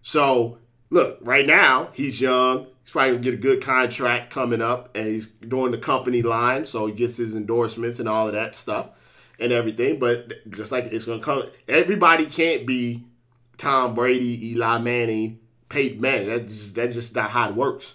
So, 0.01 0.59
look, 0.91 1.19
right 1.23 1.47
now, 1.47 1.91
he's 1.93 2.21
young. 2.21 2.69
He's 2.89 2.93
probably 2.93 3.19
to 3.19 3.19
get 3.19 3.35
a 3.35 3.37
good 3.37 3.63
contract 3.63 4.31
coming 4.31 4.63
up, 4.63 4.97
and 4.97 5.09
he's 5.09 5.27
doing 5.27 5.73
the 5.73 5.77
company 5.77 6.23
line, 6.23 6.65
so 6.65 6.87
he 6.87 6.95
gets 6.95 7.19
his 7.19 7.37
endorsements 7.37 7.99
and 7.99 8.09
all 8.09 8.29
of 8.29 8.33
that 8.33 8.55
stuff 8.55 8.89
and 9.39 9.53
everything. 9.53 9.99
But 9.99 10.51
just 10.51 10.73
like 10.73 10.87
it's 10.87 11.05
to 11.05 11.19
come, 11.19 11.43
everybody 11.69 12.25
can't 12.25 12.67
be 12.67 13.05
Tom 13.59 13.93
Brady, 13.93 14.53
Eli 14.53 14.79
Manning, 14.79 15.39
Peyton 15.69 16.01
Manning. 16.01 16.29
That's 16.31 16.45
just, 16.45 16.75
that's 16.75 16.95
just 16.95 17.15
not 17.15 17.29
how 17.29 17.51
it 17.51 17.57
works. 17.57 17.95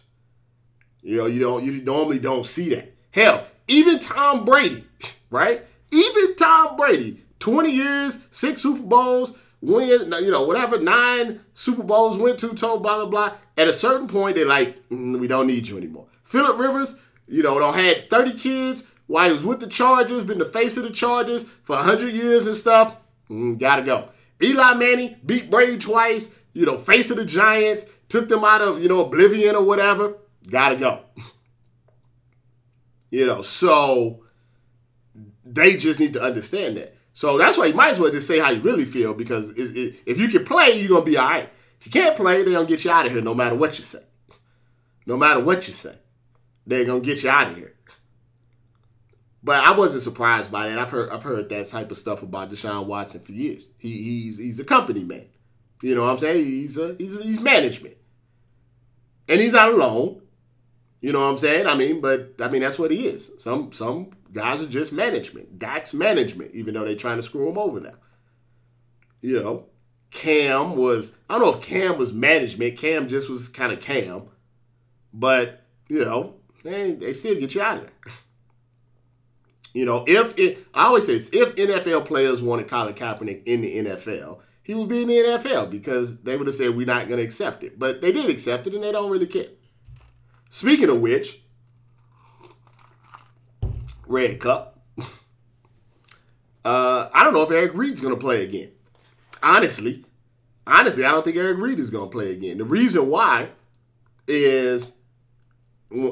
You 1.01 1.17
know, 1.17 1.25
you 1.25 1.39
don't 1.39 1.63
you 1.63 1.81
normally 1.81 2.19
don't 2.19 2.45
see 2.45 2.69
that. 2.75 2.93
Hell, 3.09 3.47
even 3.67 3.97
Tom 3.97 4.45
Brady, 4.45 4.85
right? 5.31 5.65
Even 5.89 6.35
Tom 6.35 6.77
Brady, 6.77 7.19
20 7.39 7.71
years, 7.71 8.19
six 8.29 8.61
Super 8.61 8.83
Bowls, 8.83 9.35
win, 9.63 10.13
you 10.23 10.31
know, 10.31 10.43
whatever, 10.43 10.79
nine 10.79 11.39
Super 11.53 11.83
Bowls 11.83 12.17
went 12.17 12.39
to, 12.39 12.53
told 12.53 12.83
blah, 12.83 12.97
blah, 12.97 13.05
blah. 13.05 13.37
At 13.57 13.67
a 13.67 13.73
certain 13.73 14.07
point, 14.07 14.35
they're 14.35 14.45
like, 14.45 14.89
mm, 14.89 15.19
we 15.19 15.27
don't 15.27 15.47
need 15.47 15.67
you 15.67 15.77
anymore. 15.77 16.07
Philip 16.23 16.57
Rivers, 16.57 16.95
you 17.27 17.43
know, 17.43 17.71
had 17.71 18.09
30 18.09 18.33
kids 18.33 18.83
while 19.07 19.27
he 19.27 19.31
was 19.31 19.45
with 19.45 19.59
the 19.59 19.67
Chargers, 19.67 20.23
been 20.23 20.39
the 20.39 20.45
face 20.45 20.77
of 20.77 20.83
the 20.83 20.89
Chargers 20.89 21.43
for 21.43 21.75
100 21.75 22.13
years 22.13 22.47
and 22.47 22.57
stuff. 22.57 22.97
Mm, 23.29 23.57
gotta 23.57 23.83
go. 23.83 24.09
Eli 24.41 24.73
Manning 24.73 25.15
beat 25.25 25.49
Brady 25.49 25.77
twice, 25.77 26.29
you 26.53 26.65
know, 26.65 26.77
face 26.77 27.09
of 27.09 27.17
the 27.17 27.25
Giants, 27.25 27.85
took 28.09 28.27
them 28.27 28.43
out 28.43 28.61
of, 28.61 28.81
you 28.81 28.89
know, 28.89 29.01
oblivion 29.01 29.55
or 29.55 29.63
whatever. 29.63 30.17
Gotta 30.49 30.75
go. 30.75 31.01
you 33.09 33.25
know, 33.25 33.41
so 33.41 34.25
they 35.45 35.77
just 35.77 35.99
need 35.99 36.13
to 36.13 36.21
understand 36.21 36.77
that. 36.77 36.95
So 37.13 37.37
that's 37.37 37.57
why 37.57 37.67
you 37.67 37.73
might 37.75 37.91
as 37.91 37.99
well 37.99 38.11
just 38.11 38.27
say 38.27 38.39
how 38.39 38.49
you 38.49 38.61
really 38.61 38.85
feel 38.85 39.13
because 39.13 39.53
if 39.55 40.19
you 40.19 40.27
can 40.27 40.43
play, 40.43 40.79
you're 40.79 40.89
going 40.89 41.05
to 41.05 41.11
be 41.11 41.17
all 41.17 41.29
right. 41.29 41.49
If 41.79 41.85
you 41.85 41.91
can't 41.91 42.15
play, 42.15 42.41
they're 42.41 42.53
going 42.53 42.65
to 42.65 42.71
get 42.71 42.83
you 42.83 42.91
out 42.91 43.05
of 43.05 43.11
here 43.11 43.21
no 43.21 43.35
matter 43.35 43.55
what 43.55 43.77
you 43.77 43.83
say. 43.83 44.03
No 45.05 45.17
matter 45.17 45.39
what 45.39 45.67
you 45.67 45.73
say, 45.73 45.95
they're 46.65 46.85
going 46.85 47.01
to 47.01 47.05
get 47.05 47.23
you 47.23 47.29
out 47.29 47.49
of 47.49 47.57
here. 47.57 47.73
But 49.43 49.63
I 49.65 49.71
wasn't 49.71 50.01
surprised 50.01 50.51
by 50.51 50.69
that. 50.69 50.79
I've 50.79 50.89
heard 50.89 51.09
I've 51.09 51.21
heard 51.21 51.49
that 51.49 51.67
type 51.67 51.91
of 51.91 51.97
stuff 51.97 52.23
about 52.23 52.49
Deshaun 52.49 52.85
Watson 52.85 53.19
for 53.19 53.33
years. 53.33 53.65
He, 53.77 54.01
he's 54.01 54.37
he's 54.37 54.59
a 54.61 54.63
company 54.63 55.03
man. 55.03 55.25
You 55.81 55.95
know 55.95 56.03
what 56.03 56.11
I'm 56.11 56.17
saying? 56.17 56.45
He's 56.45 56.77
a, 56.77 56.95
he's 56.97 57.21
he's 57.21 57.41
management, 57.41 57.97
and 59.27 59.41
he's 59.41 59.51
not 59.51 59.67
alone. 59.67 60.21
You 61.03 61.11
know 61.11 61.19
what 61.19 61.31
I'm 61.31 61.37
saying? 61.37 61.67
I 61.67 61.75
mean, 61.75 61.99
but 61.99 62.35
I 62.39 62.47
mean 62.47 62.61
that's 62.61 62.79
what 62.79 62.89
he 62.89 63.07
is. 63.07 63.29
Some 63.37 63.73
some 63.73 64.11
guys 64.31 64.61
are 64.61 64.67
just 64.67 64.93
management. 64.93 65.59
That's 65.59 65.93
management, 65.93 66.55
even 66.55 66.73
though 66.73 66.85
they're 66.85 66.95
trying 66.95 67.17
to 67.17 67.21
screw 67.21 67.49
him 67.49 67.57
over 67.57 67.81
now. 67.81 67.95
You 69.19 69.41
know, 69.41 69.65
Cam 70.11 70.77
was 70.77 71.17
I 71.29 71.37
don't 71.37 71.45
know 71.45 71.59
if 71.59 71.61
Cam 71.61 71.97
was 71.97 72.13
management. 72.13 72.77
Cam 72.77 73.09
just 73.09 73.29
was 73.29 73.49
kind 73.49 73.73
of 73.73 73.81
Cam, 73.81 74.29
but 75.13 75.65
you 75.89 76.05
know 76.05 76.35
they 76.63 76.93
they 76.93 77.11
still 77.11 77.37
get 77.37 77.53
you 77.53 77.61
out 77.61 77.79
of 77.79 77.83
there. 77.83 78.13
You 79.75 79.85
know, 79.85 80.05
if 80.07 80.37
it, 80.37 80.67
I 80.75 80.85
always 80.85 81.07
say, 81.07 81.15
this, 81.15 81.31
if 81.33 81.55
NFL 81.55 82.05
players 82.05 82.43
wanted 82.43 82.67
Colin 82.67 82.93
Kaepernick 82.93 83.41
in 83.47 83.61
the 83.61 83.77
NFL, 83.77 84.41
he 84.61 84.75
would 84.75 84.87
be 84.87 85.01
in 85.01 85.07
the 85.07 85.15
NFL 85.15 85.71
because 85.71 86.21
they 86.21 86.37
would 86.37 86.45
have 86.45 86.55
said 86.55 86.75
we're 86.75 86.85
not 86.85 87.07
going 87.07 87.17
to 87.17 87.23
accept 87.23 87.63
it. 87.63 87.79
But 87.79 87.99
they 87.99 88.11
did 88.11 88.29
accept 88.29 88.67
it, 88.67 88.75
and 88.75 88.83
they 88.83 88.91
don't 88.91 89.09
really 89.09 89.25
care. 89.25 89.47
Speaking 90.53 90.91
of 90.91 91.01
which, 91.01 91.41
Red 94.05 94.39
Cup. 94.39 94.79
uh, 96.63 97.09
I 97.11 97.23
don't 97.23 97.33
know 97.33 97.41
if 97.41 97.49
Eric 97.49 97.73
Reid's 97.73 98.01
to 98.01 98.15
play 98.15 98.43
again. 98.43 98.69
Honestly, 99.41 100.05
honestly, 100.67 101.05
I 101.05 101.11
don't 101.11 101.25
think 101.25 101.37
Eric 101.37 101.57
Reed 101.57 101.79
is 101.79 101.89
to 101.89 102.05
play 102.05 102.33
again. 102.33 102.59
The 102.59 102.65
reason 102.65 103.09
why 103.09 103.49
is 104.27 104.93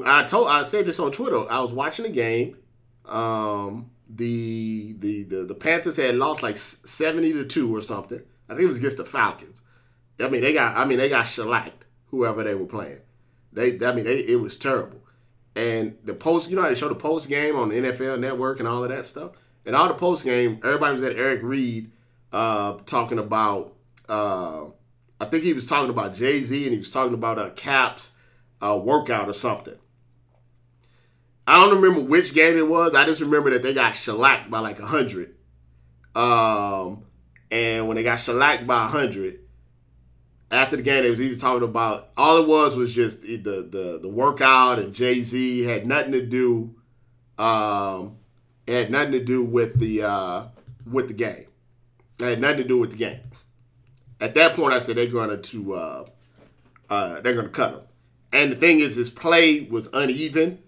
I 0.04 0.24
told 0.24 0.48
I 0.48 0.64
said 0.64 0.86
this 0.86 0.98
on 0.98 1.12
Twitter. 1.12 1.48
I 1.48 1.60
was 1.60 1.72
watching 1.72 2.04
the 2.04 2.10
game. 2.10 2.56
Um, 3.04 3.92
the, 4.08 4.96
the 4.98 5.22
the 5.22 5.44
the 5.44 5.54
Panthers 5.54 5.98
had 5.98 6.16
lost 6.16 6.42
like 6.42 6.56
seventy 6.56 7.32
to 7.32 7.44
two 7.44 7.72
or 7.72 7.80
something. 7.80 8.20
I 8.48 8.54
think 8.54 8.64
it 8.64 8.66
was 8.66 8.78
against 8.78 8.96
the 8.96 9.04
Falcons. 9.04 9.62
I 10.18 10.26
mean, 10.26 10.40
they 10.42 10.52
got 10.52 10.76
I 10.76 10.84
mean 10.84 10.98
they 10.98 11.08
got 11.08 11.28
shellacked 11.28 11.84
whoever 12.06 12.42
they 12.42 12.56
were 12.56 12.66
playing. 12.66 13.02
They 13.52 13.78
I 13.84 13.92
mean 13.92 14.04
they, 14.04 14.18
it 14.20 14.40
was 14.40 14.56
terrible. 14.56 15.00
And 15.54 15.98
the 16.02 16.14
post, 16.14 16.48
you 16.48 16.56
know, 16.56 16.62
they 16.62 16.74
show 16.74 16.88
the 16.88 16.94
post 16.94 17.28
game 17.28 17.56
on 17.56 17.68
the 17.68 17.76
NFL 17.76 18.18
Network 18.18 18.58
and 18.58 18.66
all 18.66 18.82
of 18.82 18.90
that 18.90 19.04
stuff. 19.04 19.32
And 19.66 19.76
all 19.76 19.88
the 19.88 19.94
post 19.94 20.24
game, 20.24 20.60
everybody 20.64 20.94
was 20.94 21.02
at 21.02 21.16
Eric 21.16 21.40
Reid 21.42 21.90
uh, 22.32 22.78
talking 22.86 23.18
about. 23.18 23.74
Uh, 24.08 24.66
I 25.20 25.26
think 25.26 25.44
he 25.44 25.52
was 25.52 25.66
talking 25.66 25.90
about 25.90 26.14
Jay 26.14 26.40
Z 26.40 26.64
and 26.64 26.72
he 26.72 26.78
was 26.78 26.90
talking 26.90 27.14
about 27.14 27.38
a 27.38 27.50
Caps 27.50 28.10
uh, 28.60 28.80
workout 28.82 29.28
or 29.28 29.32
something. 29.32 29.76
I 31.46 31.56
don't 31.56 31.80
remember 31.80 32.00
which 32.00 32.34
game 32.34 32.56
it 32.56 32.66
was. 32.66 32.94
I 32.94 33.04
just 33.04 33.20
remember 33.20 33.50
that 33.50 33.62
they 33.62 33.74
got 33.74 33.94
shellacked 33.94 34.50
by 34.50 34.60
like 34.60 34.80
a 34.80 34.86
hundred. 34.86 35.34
Um, 36.14 37.04
and 37.50 37.88
when 37.88 37.96
they 37.96 38.02
got 38.02 38.16
shellacked 38.16 38.66
by 38.66 38.84
a 38.84 38.88
hundred, 38.88 39.40
after 40.52 40.76
the 40.76 40.82
game, 40.82 41.02
they 41.02 41.10
was 41.10 41.20
either 41.20 41.40
talking 41.40 41.66
about 41.66 42.10
all 42.16 42.42
it 42.42 42.46
was 42.46 42.76
was 42.76 42.94
just 42.94 43.22
the 43.22 43.36
the 43.38 43.98
the 44.00 44.08
workout 44.08 44.78
and 44.78 44.94
Jay 44.94 45.22
Z 45.22 45.64
had 45.64 45.86
nothing 45.86 46.12
to 46.12 46.24
do. 46.24 46.74
Um, 47.38 48.18
it 48.66 48.74
had 48.74 48.90
nothing 48.90 49.12
to 49.12 49.24
do 49.24 49.42
with 49.42 49.80
the 49.80 50.02
uh, 50.02 50.44
with 50.90 51.08
the 51.08 51.14
game. 51.14 51.46
It 52.20 52.24
had 52.24 52.40
nothing 52.40 52.58
to 52.58 52.68
do 52.68 52.78
with 52.78 52.90
the 52.90 52.98
game. 52.98 53.20
At 54.20 54.34
that 54.34 54.54
point, 54.54 54.74
I 54.74 54.80
said 54.80 54.96
they're 54.96 55.06
going 55.06 55.40
to 55.40 55.74
uh, 55.74 56.06
uh, 56.90 57.20
they're 57.22 57.34
going 57.34 57.46
to 57.46 57.52
cut 57.52 57.72
him. 57.72 57.80
And 58.34 58.52
the 58.52 58.56
thing 58.56 58.80
is, 58.80 58.96
his 58.96 59.10
play 59.10 59.62
was 59.62 59.88
uneven. 59.92 60.58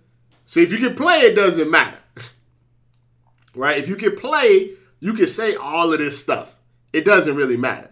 So 0.46 0.60
if 0.60 0.72
you 0.72 0.78
can 0.78 0.94
play, 0.94 1.20
it 1.20 1.34
doesn't 1.34 1.70
matter, 1.70 1.98
right? 3.54 3.78
If 3.78 3.88
you 3.88 3.96
can 3.96 4.16
play, 4.16 4.70
you 5.00 5.14
can 5.14 5.26
say 5.26 5.54
all 5.54 5.92
of 5.92 5.98
this 5.98 6.18
stuff. 6.18 6.56
It 6.92 7.04
doesn't 7.04 7.36
really 7.36 7.56
matter. 7.56 7.90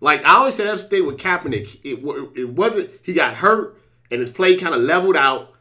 Like 0.00 0.24
I 0.24 0.36
always 0.36 0.54
say, 0.54 0.64
that's 0.64 0.84
the 0.84 0.88
thing 0.90 1.06
with 1.06 1.18
Kaepernick. 1.18 1.80
It, 1.84 2.38
it 2.38 2.48
wasn't 2.50 2.90
he 3.02 3.12
got 3.12 3.34
hurt 3.34 3.78
and 4.10 4.20
his 4.20 4.30
play 4.30 4.56
kind 4.56 4.74
of 4.74 4.82
leveled 4.82 5.16
out, 5.16 5.54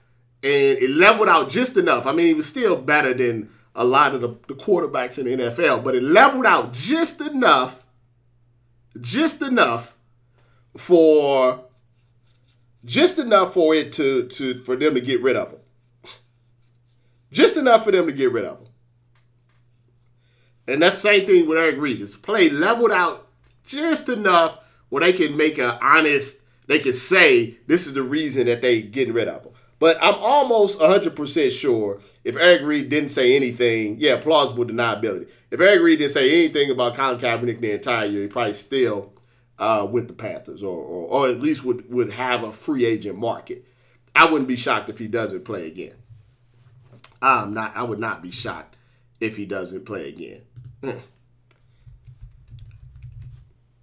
and 0.43 0.77
it 0.77 0.89
leveled 0.89 1.29
out 1.29 1.49
just 1.49 1.77
enough. 1.77 2.05
I 2.05 2.11
mean, 2.11 2.27
he 2.27 2.33
was 2.33 2.47
still 2.47 2.75
better 2.75 3.13
than 3.13 3.49
a 3.75 3.83
lot 3.83 4.13
of 4.13 4.21
the, 4.21 4.29
the 4.47 4.53
quarterbacks 4.53 5.17
in 5.17 5.25
the 5.25 5.45
NFL, 5.45 5.83
but 5.83 5.95
it 5.95 6.03
leveled 6.03 6.45
out 6.45 6.73
just 6.73 7.21
enough, 7.21 7.83
just 8.99 9.41
enough 9.41 9.95
for 10.77 11.65
just 12.85 13.19
enough 13.19 13.53
for 13.53 13.73
it 13.73 13.91
to 13.93 14.27
to 14.27 14.57
for 14.57 14.75
them 14.75 14.93
to 14.95 15.01
get 15.01 15.21
rid 15.21 15.35
of 15.35 15.51
him. 15.51 15.59
Just 17.31 17.57
enough 17.57 17.83
for 17.83 17.91
them 17.91 18.05
to 18.05 18.11
get 18.11 18.31
rid 18.31 18.45
of 18.45 18.59
him. 18.59 18.67
And 20.67 20.81
that's 20.81 20.95
the 20.95 21.01
same 21.01 21.25
thing 21.25 21.47
with 21.47 21.57
Eric 21.57 21.77
Reid. 21.79 21.99
His 21.99 22.15
play 22.15 22.49
leveled 22.49 22.91
out 22.91 23.22
just 23.65 24.09
enough 24.09 24.59
where 24.89 25.01
they 25.01 25.13
can 25.13 25.35
make 25.35 25.57
an 25.57 25.77
honest, 25.81 26.41
they 26.67 26.79
can 26.79 26.93
say 26.93 27.57
this 27.67 27.87
is 27.87 27.93
the 27.93 28.03
reason 28.03 28.45
that 28.47 28.61
they 28.61 28.81
getting 28.81 29.13
rid 29.13 29.27
of 29.27 29.43
him. 29.43 29.53
But 29.79 29.97
I'm 30.01 30.15
almost 30.15 30.79
100% 30.79 31.51
sure 31.51 31.99
if 32.23 32.37
Eric 32.37 32.61
Reid 32.61 32.89
didn't 32.89 33.09
say 33.09 33.35
anything, 33.35 33.97
yeah, 33.99 34.15
plausible 34.17 34.63
deniability. 34.63 35.29
If 35.51 35.59
Eric 35.59 35.81
Reid 35.81 35.99
didn't 35.99 36.13
say 36.13 36.45
anything 36.45 36.71
about 36.71 36.95
Colin 36.95 37.17
Kaepernick 37.17 37.59
the 37.59 37.73
entire 37.73 38.05
year, 38.05 38.21
he 38.21 38.27
probably 38.27 38.53
still 38.53 39.11
uh, 39.59 39.85
with 39.89 40.07
the 40.07 40.13
Panthers 40.13 40.63
or, 40.63 40.77
or, 40.77 41.07
or 41.07 41.27
at 41.29 41.41
least 41.41 41.65
would, 41.65 41.91
would 41.93 42.11
have 42.11 42.43
a 42.43 42.53
free 42.53 42.85
agent 42.85 43.17
market. 43.17 43.65
I 44.15 44.25
wouldn't 44.25 44.47
be 44.47 44.55
shocked 44.55 44.89
if 44.89 44.99
he 44.99 45.07
doesn't 45.07 45.43
play 45.43 45.67
again. 45.67 45.95
I'm 47.21 47.53
not. 47.53 47.75
I 47.75 47.83
would 47.83 47.99
not 47.99 48.21
be 48.21 48.31
shocked 48.31 48.75
if 49.19 49.37
he 49.37 49.45
doesn't 49.45 49.85
play 49.85 50.09
again. 50.09 51.01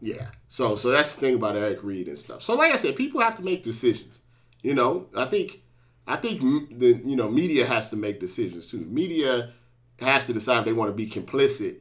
Yeah. 0.01 0.29
So 0.49 0.75
so 0.75 0.91
that's 0.91 1.15
the 1.15 1.21
thing 1.21 1.35
about 1.37 1.57
Eric 1.57 1.83
Reid 1.83 2.09
and 2.09 2.19
stuff. 2.19 2.43
So 2.43 2.55
like 2.55 2.73
I 2.73 2.77
said, 2.77 2.97
people 2.97 3.21
have 3.21 3.37
to 3.37 3.43
make 3.43 3.63
decisions. 3.63 4.21
You 4.63 4.75
know, 4.75 5.07
I 5.17 5.27
think 5.27 5.63
I 6.07 6.17
think 6.17 6.79
the 6.79 7.01
you 7.05 7.17
know 7.17 7.29
media 7.29 7.67
has 7.67 7.91
to 7.91 7.97
make 7.97 8.21
decisions 8.21 8.67
too. 8.67 8.79
Media 8.79 9.53
has 10.01 10.27
to 10.27 10.33
decide 10.33 10.61
if 10.61 10.65
they 10.65 10.73
want 10.73 10.91
to 10.91 10.95
be 10.95 11.09
complicit 11.09 11.77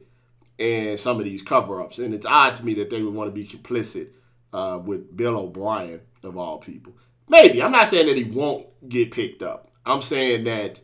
in 0.58 0.96
some 0.98 1.18
of 1.18 1.24
these 1.24 1.40
cover-ups, 1.40 1.98
and 1.98 2.12
it's 2.12 2.26
odd 2.26 2.54
to 2.54 2.64
me 2.64 2.74
that 2.74 2.90
they 2.90 3.02
would 3.02 3.14
want 3.14 3.28
to 3.28 3.32
be 3.32 3.46
complicit 3.46 4.08
uh, 4.52 4.78
with 4.84 5.16
Bill 5.16 5.38
O'Brien 5.38 6.00
of 6.22 6.36
all 6.36 6.58
people. 6.58 6.92
Maybe 7.28 7.62
I'm 7.62 7.72
not 7.72 7.88
saying 7.88 8.06
that 8.06 8.16
he 8.16 8.24
won't 8.24 8.66
get 8.88 9.10
picked 9.10 9.42
up. 9.42 9.70
I'm 9.86 10.02
saying 10.02 10.44
that 10.44 10.80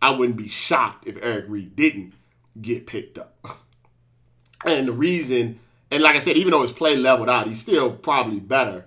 I 0.00 0.10
wouldn't 0.10 0.38
be 0.38 0.48
shocked 0.48 1.06
if 1.06 1.18
Eric 1.22 1.44
Reid 1.48 1.76
didn't 1.76 2.14
get 2.60 2.86
picked 2.86 3.18
up. 3.18 3.58
And 4.64 4.88
the 4.88 4.92
reason 4.92 5.60
and 5.90 6.02
like 6.02 6.16
I 6.16 6.18
said, 6.18 6.36
even 6.36 6.52
though 6.52 6.62
his 6.62 6.72
play 6.72 6.96
leveled 6.96 7.28
out, 7.28 7.46
he's 7.46 7.60
still 7.60 7.90
probably 7.92 8.40
better. 8.40 8.86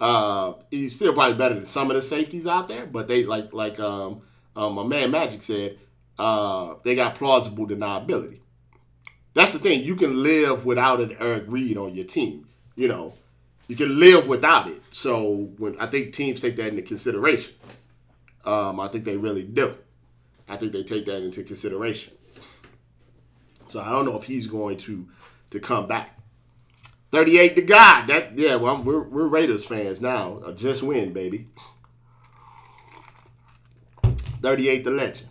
Uh, 0.00 0.54
he's 0.70 0.94
still 0.94 1.12
probably 1.12 1.36
better 1.36 1.54
than 1.54 1.66
some 1.66 1.90
of 1.90 1.94
the 1.94 2.02
safeties 2.02 2.46
out 2.46 2.68
there. 2.68 2.86
But 2.86 3.06
they 3.08 3.24
like 3.24 3.52
like 3.52 3.78
um, 3.78 4.22
um 4.56 4.74
my 4.74 4.84
man 4.84 5.10
Magic 5.10 5.42
said, 5.42 5.78
uh, 6.18 6.74
they 6.82 6.94
got 6.94 7.14
plausible 7.14 7.66
deniability. 7.66 8.40
That's 9.34 9.52
the 9.52 9.58
thing. 9.58 9.82
You 9.82 9.94
can 9.94 10.22
live 10.22 10.64
without 10.64 11.00
an 11.00 11.16
Eric 11.20 11.44
Reid 11.46 11.76
on 11.76 11.94
your 11.94 12.04
team. 12.04 12.48
You 12.74 12.88
know, 12.88 13.14
you 13.68 13.76
can 13.76 14.00
live 14.00 14.26
without 14.26 14.68
it. 14.68 14.82
So 14.90 15.50
when 15.58 15.78
I 15.78 15.86
think 15.86 16.12
teams 16.12 16.40
take 16.40 16.56
that 16.56 16.68
into 16.68 16.82
consideration, 16.82 17.54
um, 18.44 18.80
I 18.80 18.88
think 18.88 19.04
they 19.04 19.16
really 19.16 19.44
do. 19.44 19.76
I 20.48 20.56
think 20.56 20.72
they 20.72 20.82
take 20.82 21.04
that 21.06 21.22
into 21.22 21.44
consideration. 21.44 22.14
So 23.68 23.80
I 23.80 23.90
don't 23.90 24.04
know 24.04 24.16
if 24.16 24.24
he's 24.24 24.48
going 24.48 24.78
to 24.78 25.06
to 25.50 25.60
come 25.60 25.86
back. 25.86 26.19
38 27.12 27.56
to 27.56 27.62
God. 27.62 28.06
That 28.06 28.38
yeah, 28.38 28.56
well, 28.56 28.82
we're 28.82 29.02
we're 29.02 29.28
Raiders 29.28 29.64
fans 29.66 30.00
now. 30.00 30.40
Just 30.54 30.82
win, 30.82 31.12
baby. 31.12 31.48
38 34.42 34.84
the 34.84 34.90
legend. 34.90 35.28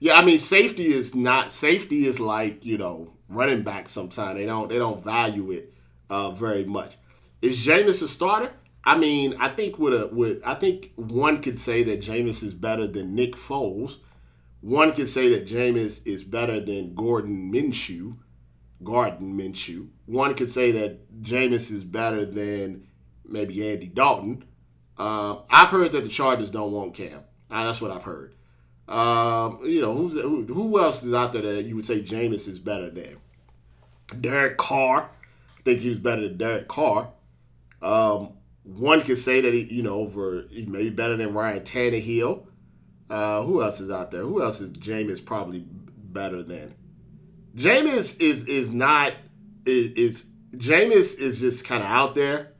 Yeah, 0.00 0.14
I 0.14 0.24
mean 0.24 0.38
safety 0.38 0.86
is 0.86 1.14
not 1.14 1.52
safety 1.52 2.06
is 2.06 2.20
like, 2.20 2.64
you 2.64 2.76
know, 2.76 3.12
running 3.28 3.62
back 3.62 3.88
sometimes. 3.88 4.38
They 4.38 4.46
don't 4.46 4.68
they 4.68 4.78
don't 4.78 5.02
value 5.02 5.50
it 5.52 5.72
uh, 6.10 6.30
very 6.32 6.64
much. 6.64 6.96
Is 7.40 7.64
Jameis 7.64 8.02
a 8.02 8.08
starter? 8.08 8.50
I 8.84 8.98
mean, 8.98 9.36
I 9.40 9.48
think 9.48 9.78
with 9.78 9.94
a 9.94 10.08
with 10.08 10.42
I 10.44 10.54
think 10.54 10.92
one 10.96 11.40
could 11.40 11.58
say 11.58 11.82
that 11.84 12.00
Jameis 12.00 12.42
is 12.42 12.52
better 12.52 12.86
than 12.86 13.14
Nick 13.14 13.32
Foles. 13.34 13.98
One 14.60 14.92
could 14.92 15.08
say 15.08 15.28
that 15.30 15.46
Jameis 15.46 16.06
is 16.06 16.24
better 16.24 16.60
than 16.60 16.94
Gordon 16.94 17.52
Minshew. 17.52 18.16
Gardner 18.84 19.26
Minshew. 19.26 19.88
One 20.06 20.34
could 20.34 20.50
say 20.50 20.70
that 20.72 21.22
Jameis 21.22 21.70
is 21.70 21.84
better 21.84 22.24
than 22.24 22.86
maybe 23.26 23.70
Andy 23.70 23.86
Dalton. 23.86 24.44
Uh, 24.98 25.38
I've 25.50 25.68
heard 25.68 25.92
that 25.92 26.04
the 26.04 26.10
Chargers 26.10 26.50
don't 26.50 26.72
want 26.72 26.94
Cam. 26.94 27.20
Uh, 27.50 27.64
that's 27.64 27.80
what 27.80 27.90
I've 27.90 28.04
heard. 28.04 28.34
Um, 28.88 29.60
you 29.64 29.80
know, 29.80 29.94
who's 29.94 30.20
who, 30.20 30.44
who, 30.44 30.78
else 30.78 31.02
is 31.02 31.14
out 31.14 31.32
there 31.32 31.42
that 31.42 31.64
you 31.64 31.74
would 31.74 31.86
say 31.86 32.02
Jameis 32.02 32.46
is 32.46 32.58
better 32.58 32.90
than? 32.90 33.16
Derek 34.20 34.58
Carr. 34.58 35.10
I 35.58 35.62
think 35.62 35.80
he 35.80 35.88
was 35.88 35.98
better 35.98 36.28
than 36.28 36.36
Derek 36.36 36.68
Carr. 36.68 37.08
Um, 37.80 38.34
one 38.64 39.02
could 39.02 39.18
say 39.18 39.40
that 39.40 39.54
he, 39.54 39.62
you 39.62 39.82
know, 39.82 39.94
over 39.94 40.46
he 40.50 40.66
may 40.66 40.82
be 40.82 40.90
better 40.90 41.16
than 41.16 41.32
Ryan 41.32 41.60
Tannehill. 41.60 42.46
Uh, 43.08 43.42
who 43.42 43.62
else 43.62 43.80
is 43.80 43.90
out 43.90 44.10
there? 44.10 44.22
Who 44.22 44.42
else 44.42 44.60
is 44.60 44.70
Jameis 44.72 45.24
probably 45.24 45.64
better 45.66 46.42
than? 46.42 46.74
Jameis 47.54 48.20
is 48.20 48.44
is 48.46 48.72
not 48.72 49.14
is, 49.64 49.92
is 49.92 50.26
Jameis 50.56 51.18
is 51.18 51.40
just 51.40 51.64
kind 51.64 51.82
of 51.82 51.88
out 51.88 52.14
there. 52.14 52.52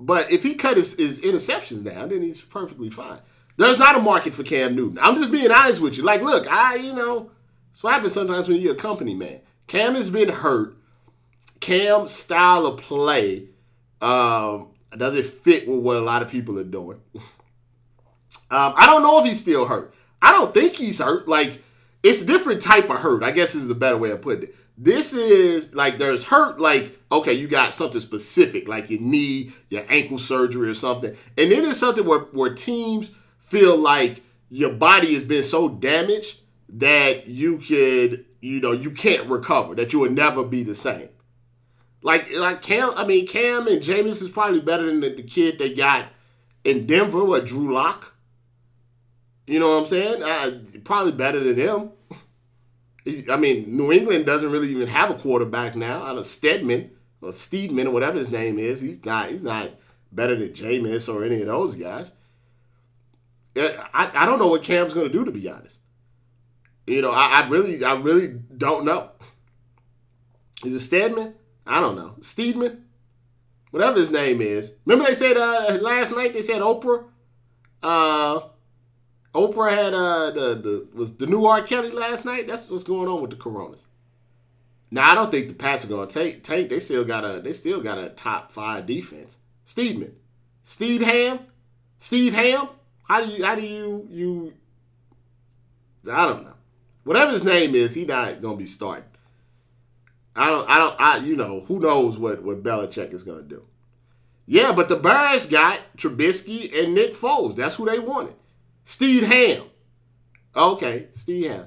But 0.00 0.30
if 0.30 0.44
he 0.44 0.54
cut 0.54 0.76
his, 0.76 0.94
his 0.94 1.20
interceptions 1.20 1.84
down, 1.84 2.10
then 2.10 2.22
he's 2.22 2.40
perfectly 2.40 2.88
fine. 2.88 3.18
There's 3.56 3.78
not 3.78 3.96
a 3.96 4.00
market 4.00 4.32
for 4.32 4.44
Cam 4.44 4.76
Newton. 4.76 4.98
I'm 5.02 5.16
just 5.16 5.32
being 5.32 5.50
honest 5.50 5.80
with 5.80 5.96
you. 5.96 6.04
Like, 6.04 6.22
look, 6.22 6.50
I 6.50 6.76
you 6.76 6.92
know, 6.92 7.30
it's 7.70 7.82
what 7.82 7.94
happens 7.94 8.12
sometimes 8.12 8.48
when 8.48 8.60
you're 8.60 8.74
a 8.74 8.76
company 8.76 9.14
man. 9.14 9.40
Cam 9.66 9.94
has 9.94 10.10
been 10.10 10.28
hurt. 10.28 10.76
Cam's 11.60 12.12
style 12.12 12.66
of 12.66 12.80
play 12.80 13.48
um, 14.00 14.68
doesn't 14.96 15.26
fit 15.26 15.66
with 15.66 15.80
what 15.80 15.96
a 15.96 16.00
lot 16.00 16.22
of 16.22 16.30
people 16.30 16.58
are 16.58 16.64
doing. 16.64 17.00
um, 17.14 17.22
I 18.50 18.86
don't 18.86 19.02
know 19.02 19.18
if 19.18 19.24
he's 19.24 19.40
still 19.40 19.66
hurt. 19.66 19.92
I 20.22 20.32
don't 20.32 20.54
think 20.54 20.74
he's 20.74 20.98
hurt. 21.00 21.26
Like 21.26 21.62
it's 22.02 22.22
different 22.22 22.62
type 22.62 22.90
of 22.90 22.98
hurt. 22.98 23.22
I 23.22 23.30
guess 23.30 23.54
is 23.54 23.70
a 23.70 23.74
better 23.74 23.96
way 23.96 24.10
of 24.10 24.22
putting 24.22 24.44
it. 24.44 24.54
This 24.76 25.12
is 25.12 25.74
like 25.74 25.98
there's 25.98 26.24
hurt 26.24 26.60
like 26.60 26.98
okay, 27.10 27.32
you 27.32 27.48
got 27.48 27.74
something 27.74 28.00
specific 28.00 28.68
like 28.68 28.90
your 28.90 29.00
knee, 29.00 29.52
your 29.70 29.84
ankle 29.88 30.18
surgery 30.18 30.68
or 30.68 30.74
something, 30.74 31.10
and 31.36 31.52
then 31.52 31.64
it's 31.64 31.78
something 31.78 32.06
where 32.06 32.20
where 32.20 32.54
teams 32.54 33.10
feel 33.40 33.76
like 33.76 34.22
your 34.50 34.72
body 34.72 35.14
has 35.14 35.24
been 35.24 35.42
so 35.42 35.68
damaged 35.68 36.38
that 36.70 37.26
you 37.26 37.58
could, 37.58 38.24
you 38.40 38.60
know, 38.60 38.72
you 38.72 38.90
can't 38.90 39.26
recover, 39.28 39.74
that 39.74 39.92
you 39.92 39.98
will 40.00 40.10
never 40.10 40.44
be 40.44 40.62
the 40.62 40.74
same. 40.74 41.08
Like 42.02 42.32
like 42.36 42.62
Cam, 42.62 42.92
I 42.96 43.04
mean 43.04 43.26
Cam 43.26 43.66
and 43.66 43.82
Jameis 43.82 44.22
is 44.22 44.28
probably 44.28 44.60
better 44.60 44.86
than 44.86 45.00
the, 45.00 45.10
the 45.10 45.22
kid 45.22 45.58
they 45.58 45.74
got 45.74 46.06
in 46.62 46.86
Denver, 46.86 47.24
what 47.24 47.46
Drew 47.46 47.74
Lock. 47.74 48.14
You 49.48 49.58
know 49.58 49.70
what 49.70 49.78
I'm 49.78 49.86
saying? 49.86 50.82
Probably 50.84 51.12
better 51.12 51.42
than 51.42 51.56
him. 51.56 51.90
I 53.30 53.36
mean, 53.36 53.74
New 53.74 53.90
England 53.90 54.26
doesn't 54.26 54.52
really 54.52 54.68
even 54.68 54.86
have 54.88 55.10
a 55.10 55.14
quarterback 55.14 55.74
now. 55.74 56.02
Out 56.02 56.18
of 56.18 56.26
Stedman 56.26 56.90
or 57.22 57.30
Steedman 57.30 57.86
or 57.86 57.90
whatever 57.90 58.18
his 58.18 58.28
name 58.28 58.58
is, 58.58 58.82
he's 58.82 59.02
not 59.06 59.30
he's 59.30 59.40
not 59.40 59.70
better 60.12 60.36
than 60.36 60.50
Jameis 60.50 61.12
or 61.12 61.24
any 61.24 61.40
of 61.40 61.46
those 61.46 61.74
guys. 61.74 62.12
I, 63.56 64.10
I 64.14 64.26
don't 64.26 64.38
know 64.38 64.48
what 64.48 64.62
Cam's 64.62 64.92
going 64.92 65.10
to 65.10 65.12
do 65.12 65.24
to 65.24 65.30
be 65.30 65.48
honest. 65.48 65.78
You 66.86 67.00
know, 67.00 67.10
I, 67.10 67.40
I, 67.40 67.48
really 67.48 67.82
I 67.82 67.94
really 67.94 68.28
don't 68.28 68.84
know. 68.84 69.10
Is 70.64 70.74
it 70.74 70.80
Stedman? 70.80 71.34
I 71.66 71.80
don't 71.80 71.96
know. 71.96 72.16
Steedman? 72.20 72.82
Whatever 73.70 73.98
his 73.98 74.10
name 74.10 74.42
is. 74.42 74.74
Remember 74.84 75.08
they 75.08 75.14
said 75.14 75.38
uh, 75.38 75.78
last 75.80 76.12
night 76.12 76.34
they 76.34 76.42
said 76.42 76.60
Oprah 76.60 77.06
uh 77.82 78.40
Oprah 79.34 79.70
had 79.70 79.94
uh 79.94 80.30
the 80.30 80.54
the 80.54 80.88
was 80.94 81.16
the 81.16 81.26
new 81.26 81.44
R. 81.44 81.62
Kelly 81.62 81.90
last 81.90 82.24
night. 82.24 82.46
That's 82.46 82.68
what's 82.70 82.84
going 82.84 83.08
on 83.08 83.20
with 83.20 83.30
the 83.30 83.36
Coronas. 83.36 83.84
Now 84.90 85.10
I 85.10 85.14
don't 85.14 85.30
think 85.30 85.48
the 85.48 85.54
Pats 85.54 85.84
are 85.84 85.88
gonna 85.88 86.06
take 86.06 86.42
take. 86.42 86.68
They 86.68 86.78
still 86.78 87.04
got 87.04 87.24
a 87.24 87.40
they 87.40 87.52
still 87.52 87.80
got 87.80 87.98
a 87.98 88.08
top 88.10 88.50
five 88.50 88.86
defense. 88.86 89.36
Steedman, 89.66 90.12
Steve 90.64 91.02
Ham, 91.02 91.40
Steve 91.98 92.34
Ham. 92.34 92.68
How 93.04 93.22
do 93.22 93.30
you 93.30 93.44
how 93.44 93.54
do 93.54 93.62
you 93.62 94.06
you? 94.10 94.54
I 96.10 96.26
don't 96.26 96.44
know. 96.44 96.54
Whatever 97.04 97.32
his 97.32 97.44
name 97.44 97.74
is, 97.74 97.94
he 97.94 98.06
not 98.06 98.40
gonna 98.40 98.56
be 98.56 98.66
starting. 98.66 99.04
I 100.34 100.50
don't 100.50 100.68
I 100.68 100.78
don't 100.78 101.00
I 101.00 101.16
you 101.18 101.36
know 101.36 101.60
who 101.60 101.80
knows 101.80 102.18
what 102.18 102.42
what 102.42 102.62
Belichick 102.62 103.12
is 103.12 103.24
gonna 103.24 103.42
do. 103.42 103.64
Yeah, 104.46 104.72
but 104.72 104.88
the 104.88 104.96
Bears 104.96 105.44
got 105.44 105.80
Trubisky 105.98 106.82
and 106.82 106.94
Nick 106.94 107.12
Foles. 107.12 107.56
That's 107.56 107.74
who 107.74 107.84
they 107.84 107.98
wanted. 107.98 108.34
Steve 108.88 109.24
Ham. 109.24 109.64
Okay, 110.56 111.08
Steve 111.12 111.50
Ham. 111.50 111.66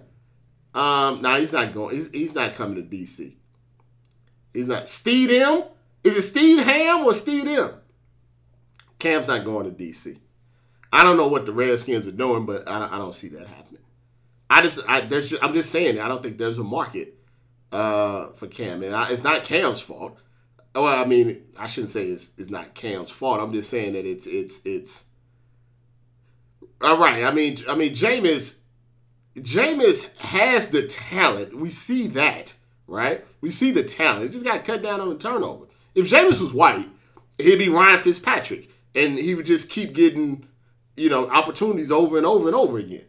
Um, 0.74 1.22
now 1.22 1.38
he's 1.38 1.54
not 1.54 1.72
going. 1.72 1.96
He's, 1.96 2.10
he's 2.10 2.34
not 2.34 2.56
coming 2.56 2.76
to 2.78 2.82
DC. 2.82 3.34
He's 4.52 4.68
not. 4.68 4.90
Steve 4.90 5.30
M. 5.30 5.66
Is 6.04 6.18
it 6.18 6.24
Steve 6.24 6.64
Ham 6.64 7.06
or 7.06 7.14
Steve 7.14 7.48
M? 7.48 7.76
Cam's 8.98 9.28
not 9.28 9.46
going 9.46 9.72
to 9.72 9.84
DC. 9.84 10.18
I 10.92 11.04
don't 11.04 11.16
know 11.16 11.28
what 11.28 11.46
the 11.46 11.52
Redskins 11.52 12.08
are 12.08 12.12
doing, 12.12 12.48
but 12.48 12.68
I, 12.68 12.90
I 12.92 12.98
don't 12.98 13.14
see 13.14 13.28
that 13.30 13.46
happening. 13.46 13.84
I 14.50 14.64
just, 14.64 14.80
I, 14.90 15.02
there's, 15.02 15.32
I'm 15.44 15.54
just 15.54 15.70
saying, 15.70 16.00
I 16.00 16.08
don't 16.08 16.24
think 16.24 16.40
there's 16.40 16.58
a 16.58 16.64
market 16.64 17.20
uh, 17.72 18.30
for 18.32 18.48
Cam, 18.48 18.82
and 18.82 18.96
I, 18.96 19.12
it's 19.12 19.24
not 19.24 19.44
Cam's 19.44 19.80
fault. 19.80 20.18
Well, 20.74 20.88
I 20.88 21.06
mean, 21.06 21.44
I 21.56 21.68
shouldn't 21.68 21.92
say 21.92 22.08
it's, 22.08 22.34
it's 22.40 22.50
not 22.50 22.74
Cam's 22.74 23.12
fault. 23.12 23.42
I'm 23.42 23.54
just 23.54 23.70
saying 23.70 23.94
that 23.94 24.08
it's, 24.08 24.26
it's, 24.26 24.60
it's 24.66 25.04
all 26.84 26.98
right. 26.98 27.24
I 27.24 27.32
mean, 27.32 27.58
I 27.68 27.76
mean, 27.76 27.94
Jameis, 27.94 28.60
Jameis 29.36 30.16
has 30.18 30.70
the 30.70 30.84
talent. 30.84 31.56
We 31.56 31.70
see 31.70 32.08
that, 32.08 32.54
right? 32.88 33.26
We 33.42 33.52
see 33.52 33.72
the 33.72 33.84
talent. 33.84 34.24
He 34.24 34.30
just 34.30 34.46
got 34.46 34.66
cut 34.66 34.82
down 34.82 35.02
on 35.02 35.10
the 35.10 35.18
turnover. 35.18 35.66
If 35.96 36.10
Jameis 36.10 36.42
was 36.42 36.54
white, 36.54 36.88
he'd 37.38 37.58
be 37.58 37.70
Ryan 37.70 38.00
Fitzpatrick, 38.00 38.70
and 38.96 39.18
he 39.18 39.36
would 39.36 39.46
just 39.46 39.70
keep 39.70 39.94
getting, 39.94 40.48
you 40.96 41.10
know, 41.10 41.30
opportunities 41.30 41.92
over 41.92 42.18
and 42.18 42.26
over 42.26 42.48
and 42.48 42.56
over 42.56 42.78
again. 42.78 43.06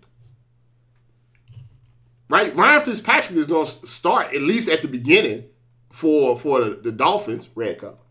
Right? 2.28 2.54
Ryan 2.56 2.80
Fitzpatrick 2.80 3.38
is 3.38 3.46
going 3.46 3.66
to 3.66 3.86
start 3.86 4.34
at 4.34 4.40
least 4.40 4.70
at 4.70 4.82
the 4.82 4.88
beginning 4.88 5.44
for 5.90 6.38
for 6.38 6.62
the, 6.62 6.70
the 6.76 6.92
Dolphins, 6.92 7.48
Red 7.54 7.78
Cup. 7.78 8.02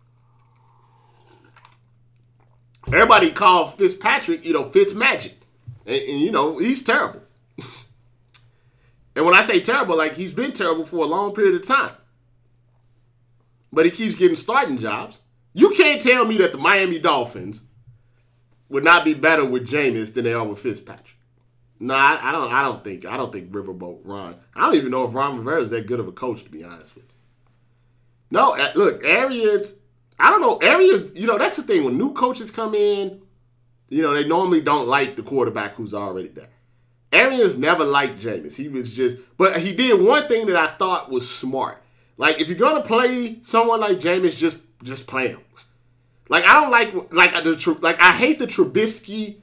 Everybody 2.87 3.31
called 3.31 3.73
Fitzpatrick, 3.73 4.45
you 4.45 4.53
know, 4.53 4.69
Fitz 4.69 4.93
Magic. 4.93 5.40
And, 5.85 6.01
and 6.01 6.19
you 6.19 6.31
know, 6.31 6.57
he's 6.57 6.83
terrible. 6.83 7.21
and 9.15 9.25
when 9.25 9.35
I 9.35 9.41
say 9.41 9.59
terrible, 9.59 9.97
like 9.97 10.15
he's 10.15 10.33
been 10.33 10.51
terrible 10.51 10.85
for 10.85 10.97
a 10.97 11.07
long 11.07 11.33
period 11.33 11.55
of 11.55 11.67
time. 11.67 11.93
But 13.73 13.85
he 13.85 13.91
keeps 13.91 14.15
getting 14.15 14.35
starting 14.35 14.77
jobs. 14.77 15.19
You 15.53 15.71
can't 15.71 16.01
tell 16.01 16.25
me 16.25 16.37
that 16.37 16.51
the 16.51 16.57
Miami 16.57 16.99
Dolphins 16.99 17.63
would 18.69 18.83
not 18.83 19.03
be 19.03 19.13
better 19.13 19.45
with 19.45 19.67
Jameis 19.67 20.13
than 20.13 20.23
they 20.23 20.33
are 20.33 20.45
with 20.45 20.59
Fitzpatrick. 20.59 21.17
No, 21.79 21.95
I, 21.95 22.19
I, 22.21 22.31
don't. 22.31 22.53
I 22.53 22.61
don't 22.61 22.83
think. 22.83 23.05
I 23.05 23.17
don't 23.17 23.31
think 23.33 23.51
Riverboat 23.51 24.01
Ron. 24.03 24.35
I 24.55 24.61
don't 24.61 24.75
even 24.75 24.91
know 24.91 25.05
if 25.05 25.15
Ron 25.15 25.37
Rivera 25.37 25.63
is 25.63 25.71
that 25.71 25.87
good 25.87 25.99
of 25.99 26.07
a 26.07 26.11
coach, 26.11 26.43
to 26.43 26.49
be 26.49 26.63
honest 26.63 26.95
with 26.95 27.05
you. 27.05 27.11
No, 28.29 28.55
uh, 28.55 28.71
look, 28.75 29.03
Arians. 29.03 29.73
I 30.19 30.29
don't 30.29 30.41
know. 30.41 30.57
Arians. 30.57 31.17
You 31.17 31.25
know, 31.25 31.39
that's 31.39 31.57
the 31.57 31.63
thing. 31.63 31.83
When 31.83 31.97
new 31.97 32.13
coaches 32.13 32.51
come 32.51 32.75
in, 32.75 33.21
you 33.91 34.01
know, 34.01 34.13
they 34.13 34.23
normally 34.23 34.61
don't 34.61 34.87
like 34.87 35.17
the 35.17 35.21
quarterback 35.21 35.73
who's 35.73 35.93
already 35.93 36.29
there. 36.29 36.47
Arians 37.11 37.57
never 37.57 37.83
liked 37.83 38.21
Jameis. 38.21 38.55
He 38.55 38.69
was 38.69 38.95
just, 38.95 39.17
but 39.37 39.57
he 39.57 39.75
did 39.75 40.01
one 40.01 40.29
thing 40.29 40.47
that 40.47 40.55
I 40.55 40.75
thought 40.77 41.11
was 41.11 41.29
smart. 41.29 41.83
Like, 42.15 42.39
if 42.39 42.47
you're 42.47 42.57
gonna 42.57 42.83
play 42.83 43.39
someone 43.41 43.81
like 43.81 43.99
Jameis, 43.99 44.37
just 44.37 44.57
just 44.81 45.07
play 45.07 45.27
him. 45.27 45.41
Like, 46.29 46.45
I 46.45 46.53
don't 46.53 46.71
like 46.71 47.11
like 47.11 47.43
the 47.43 47.77
like 47.81 47.99
I 47.99 48.13
hate 48.13 48.39
the 48.39 48.47
Trubisky 48.47 49.41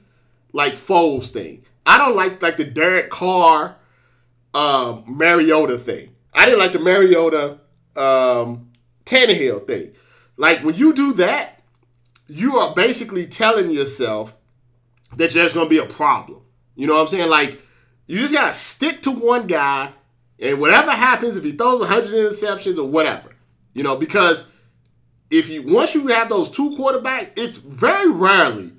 like 0.51 0.73
Foles 0.73 1.27
thing. 1.27 1.63
I 1.85 1.99
don't 1.99 2.15
like 2.15 2.41
like 2.41 2.57
the 2.57 2.65
Derek 2.65 3.11
Carr, 3.11 3.75
um, 4.55 5.03
Mariota 5.07 5.77
thing. 5.77 6.15
I 6.33 6.45
didn't 6.45 6.59
like 6.59 6.71
the 6.71 6.79
Mariota, 6.79 7.59
um, 7.95 8.71
Tannehill 9.05 9.67
thing. 9.67 9.93
Like 10.37 10.63
when 10.63 10.73
you 10.73 10.93
do 10.93 11.13
that, 11.13 11.61
you 12.27 12.57
are 12.57 12.73
basically 12.73 13.27
telling 13.27 13.69
yourself 13.69 14.35
that 15.19 15.31
there's 15.31 15.53
going 15.53 15.65
to 15.65 15.69
be 15.69 15.77
a 15.77 15.85
problem. 15.85 16.41
You 16.75 16.87
know 16.87 16.95
what 16.95 17.01
I'm 17.01 17.07
saying? 17.07 17.29
Like, 17.29 17.61
you 18.07 18.19
just 18.19 18.33
got 18.33 18.47
to 18.47 18.53
stick 18.53 19.01
to 19.03 19.11
one 19.11 19.47
guy, 19.47 19.91
and 20.39 20.59
whatever 20.59 20.91
happens, 20.91 21.35
if 21.35 21.43
he 21.43 21.51
throws 21.51 21.81
100 21.81 22.11
interceptions 22.11 22.77
or 22.77 22.87
whatever, 22.87 23.35
you 23.73 23.83
know, 23.83 23.97
because 23.97 24.45
if 25.29 25.49
you 25.49 25.61
once 25.63 25.93
you 25.93 26.07
have 26.07 26.29
those 26.29 26.49
two 26.49 26.71
quarterbacks, 26.71 27.31
it's 27.35 27.57
very 27.57 28.09
rarely 28.09 28.71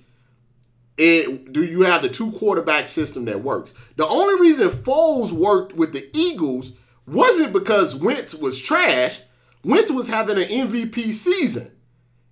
it, 0.97 1.53
do 1.53 1.65
you 1.65 1.83
have 1.83 2.03
the 2.03 2.09
two 2.09 2.33
quarterback 2.33 2.87
system 2.87 3.25
that 3.27 3.43
works. 3.43 3.73
The 3.97 4.07
only 4.07 4.41
reason 4.41 4.69
Foles 4.69 5.33
worked 5.33 5.75
with 5.75 5.93
the 5.93 6.09
Eagles 6.13 6.73
wasn't 7.07 7.53
because 7.53 7.97
Wentz 7.97 8.35
was 8.35 8.61
trash. 8.61 9.21
Wentz 9.65 9.91
was 9.91 10.09
having 10.09 10.39
an 10.39 10.49
MVP 10.49 11.13
season, 11.13 11.71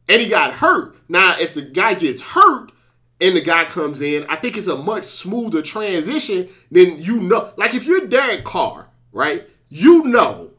and 0.09 0.21
he 0.21 0.29
got 0.29 0.53
hurt. 0.53 0.97
Now, 1.09 1.37
if 1.39 1.55
the 1.55 1.63
guy 1.63 1.95
gets 1.95 2.23
hurt, 2.23 2.73
and 3.21 3.37
the 3.37 3.41
guy 3.41 3.65
comes 3.65 4.01
in, 4.01 4.27
I 4.29 4.37
think 4.37 4.57
it's 4.57 4.69
a 4.69 4.77
much 4.77 5.05
smoother 5.05 5.63
transition 5.63 6.49
than 6.71 7.03
you 7.03 7.21
know. 7.21 7.53
Like 7.57 7.75
if 7.75 7.85
you're 7.85 8.07
Derek 8.07 8.45
Carr, 8.45 8.89
right? 9.13 9.49
You 9.69 10.05
know 10.05 10.51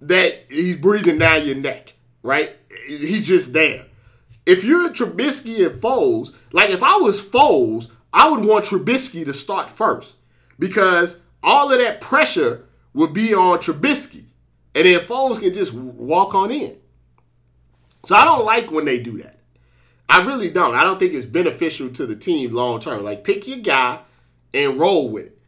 that 0.00 0.46
he's 0.50 0.76
breathing 0.76 1.18
down 1.18 1.46
your 1.46 1.56
neck, 1.56 1.94
right? 2.22 2.56
He's 2.86 3.26
just 3.26 3.52
there. 3.52 3.86
If 4.44 4.64
you're 4.64 4.90
Trubisky 4.90 5.66
and 5.66 5.80
Foles, 5.80 6.34
like 6.52 6.70
if 6.70 6.82
I 6.82 6.96
was 6.96 7.20
Foles, 7.20 7.90
I 8.12 8.30
would 8.30 8.44
want 8.44 8.64
Trubisky 8.64 9.24
to 9.24 9.32
start 9.32 9.70
first 9.70 10.16
because 10.58 11.18
all 11.42 11.72
of 11.72 11.78
that 11.78 12.00
pressure 12.00 12.64
would 12.94 13.12
be 13.12 13.34
on 13.34 13.58
Trubisky. 13.58 14.24
And 14.74 14.86
then 14.86 15.00
Foles 15.00 15.40
can 15.40 15.54
just 15.54 15.72
walk 15.74 16.34
on 16.34 16.50
in. 16.50 16.76
So 18.04 18.14
I 18.14 18.24
don't 18.24 18.44
like 18.44 18.70
when 18.70 18.84
they 18.84 18.98
do 18.98 19.18
that. 19.18 19.35
I 20.08 20.22
really 20.22 20.50
don't. 20.50 20.74
I 20.74 20.84
don't 20.84 20.98
think 20.98 21.14
it's 21.14 21.26
beneficial 21.26 21.90
to 21.90 22.06
the 22.06 22.16
team 22.16 22.54
long 22.54 22.80
term. 22.80 23.02
Like 23.02 23.24
pick 23.24 23.46
your 23.46 23.58
guy 23.58 24.00
and 24.54 24.78
roll 24.78 25.10
with 25.10 25.26
it. 25.26 25.38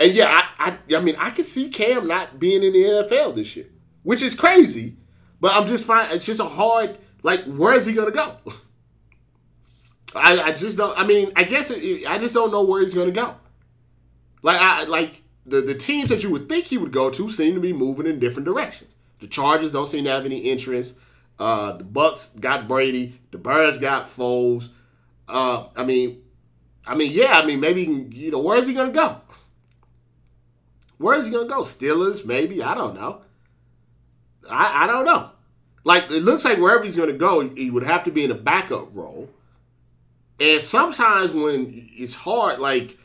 And 0.00 0.12
yeah, 0.12 0.26
I, 0.28 0.76
I 0.90 0.96
I 0.96 1.00
mean 1.00 1.16
I 1.18 1.30
can 1.30 1.44
see 1.44 1.68
Cam 1.68 2.06
not 2.06 2.38
being 2.38 2.62
in 2.62 2.72
the 2.72 2.82
NFL 2.82 3.34
this 3.34 3.56
year, 3.56 3.66
which 4.02 4.22
is 4.22 4.34
crazy. 4.34 4.96
But 5.40 5.54
I'm 5.54 5.66
just 5.66 5.84
fine. 5.84 6.10
It's 6.10 6.26
just 6.26 6.40
a 6.40 6.44
hard 6.44 6.98
like 7.22 7.44
where 7.44 7.74
is 7.74 7.86
he 7.86 7.92
gonna 7.92 8.10
go? 8.10 8.36
I, 10.14 10.40
I 10.40 10.52
just 10.52 10.76
don't. 10.76 10.98
I 10.98 11.04
mean, 11.04 11.32
I 11.36 11.44
guess 11.44 11.70
it, 11.70 12.06
I 12.06 12.18
just 12.18 12.34
don't 12.34 12.50
know 12.50 12.62
where 12.62 12.80
he's 12.80 12.94
gonna 12.94 13.10
go. 13.10 13.34
Like 14.42 14.60
I 14.60 14.84
like 14.84 15.22
the 15.46 15.60
the 15.60 15.74
teams 15.74 16.08
that 16.08 16.22
you 16.22 16.30
would 16.30 16.48
think 16.48 16.66
he 16.66 16.78
would 16.78 16.92
go 16.92 17.10
to 17.10 17.28
seem 17.28 17.54
to 17.54 17.60
be 17.60 17.72
moving 17.72 18.06
in 18.06 18.18
different 18.18 18.46
directions. 18.46 18.94
The 19.20 19.26
Chargers 19.26 19.72
don't 19.72 19.86
seem 19.86 20.04
to 20.04 20.10
have 20.10 20.24
any 20.24 20.38
interest. 20.38 20.96
Uh, 21.38 21.72
the 21.72 21.84
Bucs 21.84 22.38
got 22.38 22.66
Brady. 22.66 23.20
The 23.30 23.38
Bears 23.38 23.78
got 23.78 24.06
Foles. 24.08 24.70
Uh, 25.28 25.66
I 25.76 25.84
mean, 25.84 26.22
I 26.86 26.94
mean, 26.94 27.12
yeah. 27.12 27.38
I 27.38 27.46
mean, 27.46 27.60
maybe 27.60 27.82
you 27.82 28.30
know 28.30 28.40
where 28.40 28.58
is 28.58 28.66
he 28.66 28.74
gonna 28.74 28.92
go? 28.92 29.20
Where 30.98 31.16
is 31.16 31.26
he 31.26 31.32
gonna 31.32 31.48
go? 31.48 31.60
Steelers, 31.60 32.26
maybe. 32.26 32.62
I 32.62 32.74
don't 32.74 32.94
know. 32.94 33.22
I 34.50 34.84
I 34.84 34.86
don't 34.86 35.04
know. 35.04 35.30
Like 35.84 36.10
it 36.10 36.22
looks 36.22 36.44
like 36.44 36.58
wherever 36.58 36.84
he's 36.84 36.96
gonna 36.96 37.12
go, 37.12 37.48
he 37.48 37.70
would 37.70 37.84
have 37.84 38.04
to 38.04 38.10
be 38.10 38.24
in 38.24 38.30
a 38.30 38.34
backup 38.34 38.94
role. 38.94 39.28
And 40.40 40.62
sometimes 40.62 41.32
when 41.32 41.72
it's 41.94 42.14
hard, 42.14 42.58
like 42.58 42.98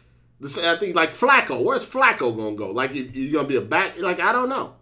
I 0.62 0.76
think 0.78 0.96
like 0.96 1.10
Flacco. 1.10 1.64
Where's 1.64 1.86
Flacco 1.86 2.36
gonna 2.36 2.56
go? 2.56 2.72
Like 2.72 2.94
you 2.94 3.04
you're 3.14 3.34
gonna 3.34 3.48
be 3.48 3.56
a 3.58 3.62
back? 3.62 4.00
Like 4.00 4.20
I 4.20 4.32
don't 4.32 4.50
know. 4.50 4.76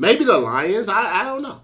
Maybe 0.00 0.24
the 0.24 0.38
Lions. 0.38 0.88
I, 0.88 1.20
I 1.20 1.24
don't 1.24 1.42
know. 1.42 1.60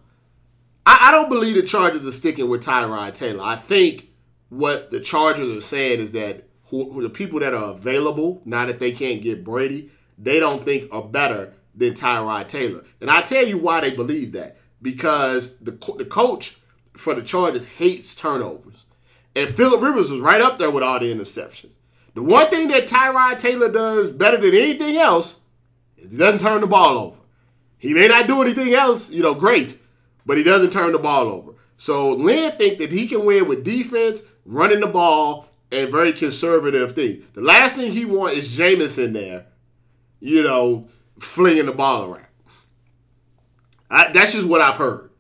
I, 0.85 1.09
I 1.09 1.11
don't 1.11 1.31
believe 1.31 1.55
the 1.55 1.62
Chargers 1.62 2.05
are 2.05 2.12
sticking 2.12 2.51
with 2.51 2.62
Tyrod 2.62 3.14
Taylor. 3.14 3.42
I 3.42 3.57
think 3.57 4.11
what 4.51 4.90
the 4.90 5.01
Chargers 5.01 5.57
are 5.57 5.62
saying 5.62 6.01
is 6.01 6.12
that 6.12 6.42
who, 6.64 6.92
who 6.92 7.01
the 7.01 7.09
people 7.09 7.40
that 7.40 7.55
are 7.55 7.70
available 7.70 8.42
now 8.44 8.66
that 8.66 8.79
they 8.79 8.92
can't 8.92 9.22
get 9.22 9.42
Brady, 9.42 9.90
they 10.18 10.38
don't 10.38 10.66
think 10.66 10.92
are 10.92 11.03
better 11.03 11.55
than 11.75 11.94
Tyrod 11.94 12.46
Taylor. 12.46 12.85
And 13.01 13.11
I 13.11 13.22
tell 13.22 13.46
you 13.46 13.57
why 13.57 13.81
they 13.81 13.92
believe 13.92 14.33
that 14.33 14.59
because 14.83 15.57
the 15.61 15.70
the 15.96 16.05
coach 16.05 16.59
for 16.94 17.14
the 17.14 17.22
Chargers 17.22 17.66
hates 17.66 18.14
turnovers, 18.14 18.85
and 19.35 19.49
Philip 19.49 19.81
Rivers 19.81 20.11
was 20.11 20.20
right 20.20 20.42
up 20.42 20.59
there 20.59 20.70
with 20.70 20.83
all 20.83 21.01
the 21.01 21.11
interceptions. 21.11 21.77
The 22.12 22.22
one 22.22 22.51
thing 22.51 22.68
that 22.68 22.87
Tyrod 22.87 23.38
Taylor 23.38 23.72
does 23.72 24.11
better 24.11 24.37
than 24.37 24.55
anything 24.55 24.99
else 24.99 25.40
is 25.96 26.12
he 26.12 26.18
doesn't 26.18 26.40
turn 26.40 26.61
the 26.61 26.66
ball 26.66 26.99
over. 26.99 27.20
He 27.79 27.95
may 27.95 28.09
not 28.09 28.27
do 28.27 28.43
anything 28.43 28.75
else, 28.75 29.11
you 29.11 29.23
know, 29.23 29.35
great, 29.35 29.79
but 30.25 30.37
he 30.37 30.43
doesn't 30.43 30.73
turn 30.73 30.93
the 30.93 30.99
ball 30.99 31.29
over. 31.29 31.53
So 31.77 32.12
Lynn 32.12 32.53
think 32.53 32.79
that 32.79 32.93
he 32.93 33.07
can 33.07 33.25
win 33.27 33.47
with 33.47 33.65
defense, 33.65 34.23
running 34.45 34.81
the 34.81 34.87
ball, 34.87 35.49
and 35.71 35.91
very 35.91 36.12
conservative 36.12 36.93
thing. 36.93 37.25
The 37.35 37.43
last 37.43 37.77
thing 37.77 37.93
he 37.93 38.05
wants 38.05 38.39
is 38.39 38.59
Jameis 38.59 39.03
in 39.03 39.12
there, 39.12 39.47
you 40.21 40.43
know, 40.43 40.89
flinging 41.19 41.67
the 41.67 41.73
ball 41.73 42.05
around. 42.05 42.27
I, 43.91 44.11
that's 44.12 44.33
just 44.33 44.49
what 44.49 44.61
I've 44.61 44.77
heard. 44.77 45.11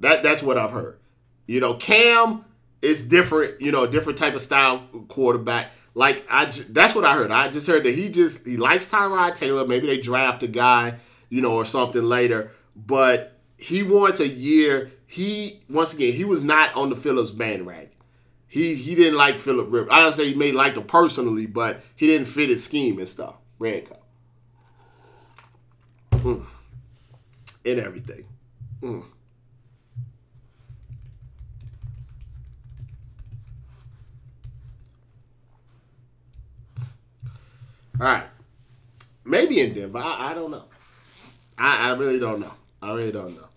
That 0.00 0.22
that's 0.22 0.42
what 0.42 0.58
I've 0.58 0.70
heard. 0.70 0.98
You 1.46 1.60
know, 1.60 1.74
Cam 1.74 2.44
is 2.82 3.06
different. 3.06 3.60
You 3.60 3.72
know, 3.72 3.86
different 3.86 4.18
type 4.18 4.34
of 4.34 4.40
style 4.40 4.78
quarterback. 5.08 5.70
Like 5.94 6.24
I, 6.30 6.46
that's 6.70 6.94
what 6.94 7.04
I 7.04 7.14
heard. 7.14 7.30
I 7.30 7.48
just 7.48 7.66
heard 7.66 7.84
that 7.84 7.94
he 7.94 8.08
just 8.08 8.46
he 8.46 8.56
likes 8.56 8.88
Tyrod 8.88 9.34
Taylor. 9.34 9.66
Maybe 9.66 9.86
they 9.86 9.98
draft 9.98 10.42
a 10.42 10.48
guy, 10.48 10.98
you 11.30 11.40
know, 11.40 11.54
or 11.54 11.64
something 11.64 12.02
later. 12.02 12.52
But 12.76 13.38
he 13.56 13.82
wants 13.82 14.20
a 14.20 14.28
year. 14.28 14.90
He 15.06 15.60
once 15.70 15.94
again 15.94 16.12
he 16.12 16.24
was 16.24 16.44
not 16.44 16.74
on 16.74 16.90
the 16.90 16.96
Philip's 16.96 17.32
bandwagon. 17.32 17.88
He 18.46 18.74
he 18.74 18.94
didn't 18.94 19.16
like 19.16 19.38
Philip 19.38 19.68
Rivers. 19.70 19.90
I 19.90 20.00
don't 20.00 20.12
say 20.12 20.28
he 20.28 20.34
may 20.34 20.52
like 20.52 20.76
him 20.76 20.84
personally, 20.84 21.46
but 21.46 21.82
he 21.96 22.06
didn't 22.06 22.26
fit 22.26 22.50
his 22.50 22.62
scheme 22.62 22.98
and 22.98 23.08
stuff. 23.08 23.36
Red 23.58 23.88
cup. 23.88 24.02
Mm. 26.12 26.44
And 27.64 27.78
everything. 27.78 28.24
Mm. 28.82 29.04
All 38.00 38.06
right. 38.06 38.24
Maybe 39.24 39.60
in 39.60 39.74
Denver. 39.74 39.98
I, 39.98 40.30
I 40.30 40.34
don't 40.34 40.50
know. 40.50 40.64
I, 41.60 41.90
I, 41.90 41.92
really 41.92 42.18
don't 42.18 42.40
know. 42.40 42.52
I 42.80 42.92
really 42.94 43.12
don't 43.12 43.36
know. 43.36 43.48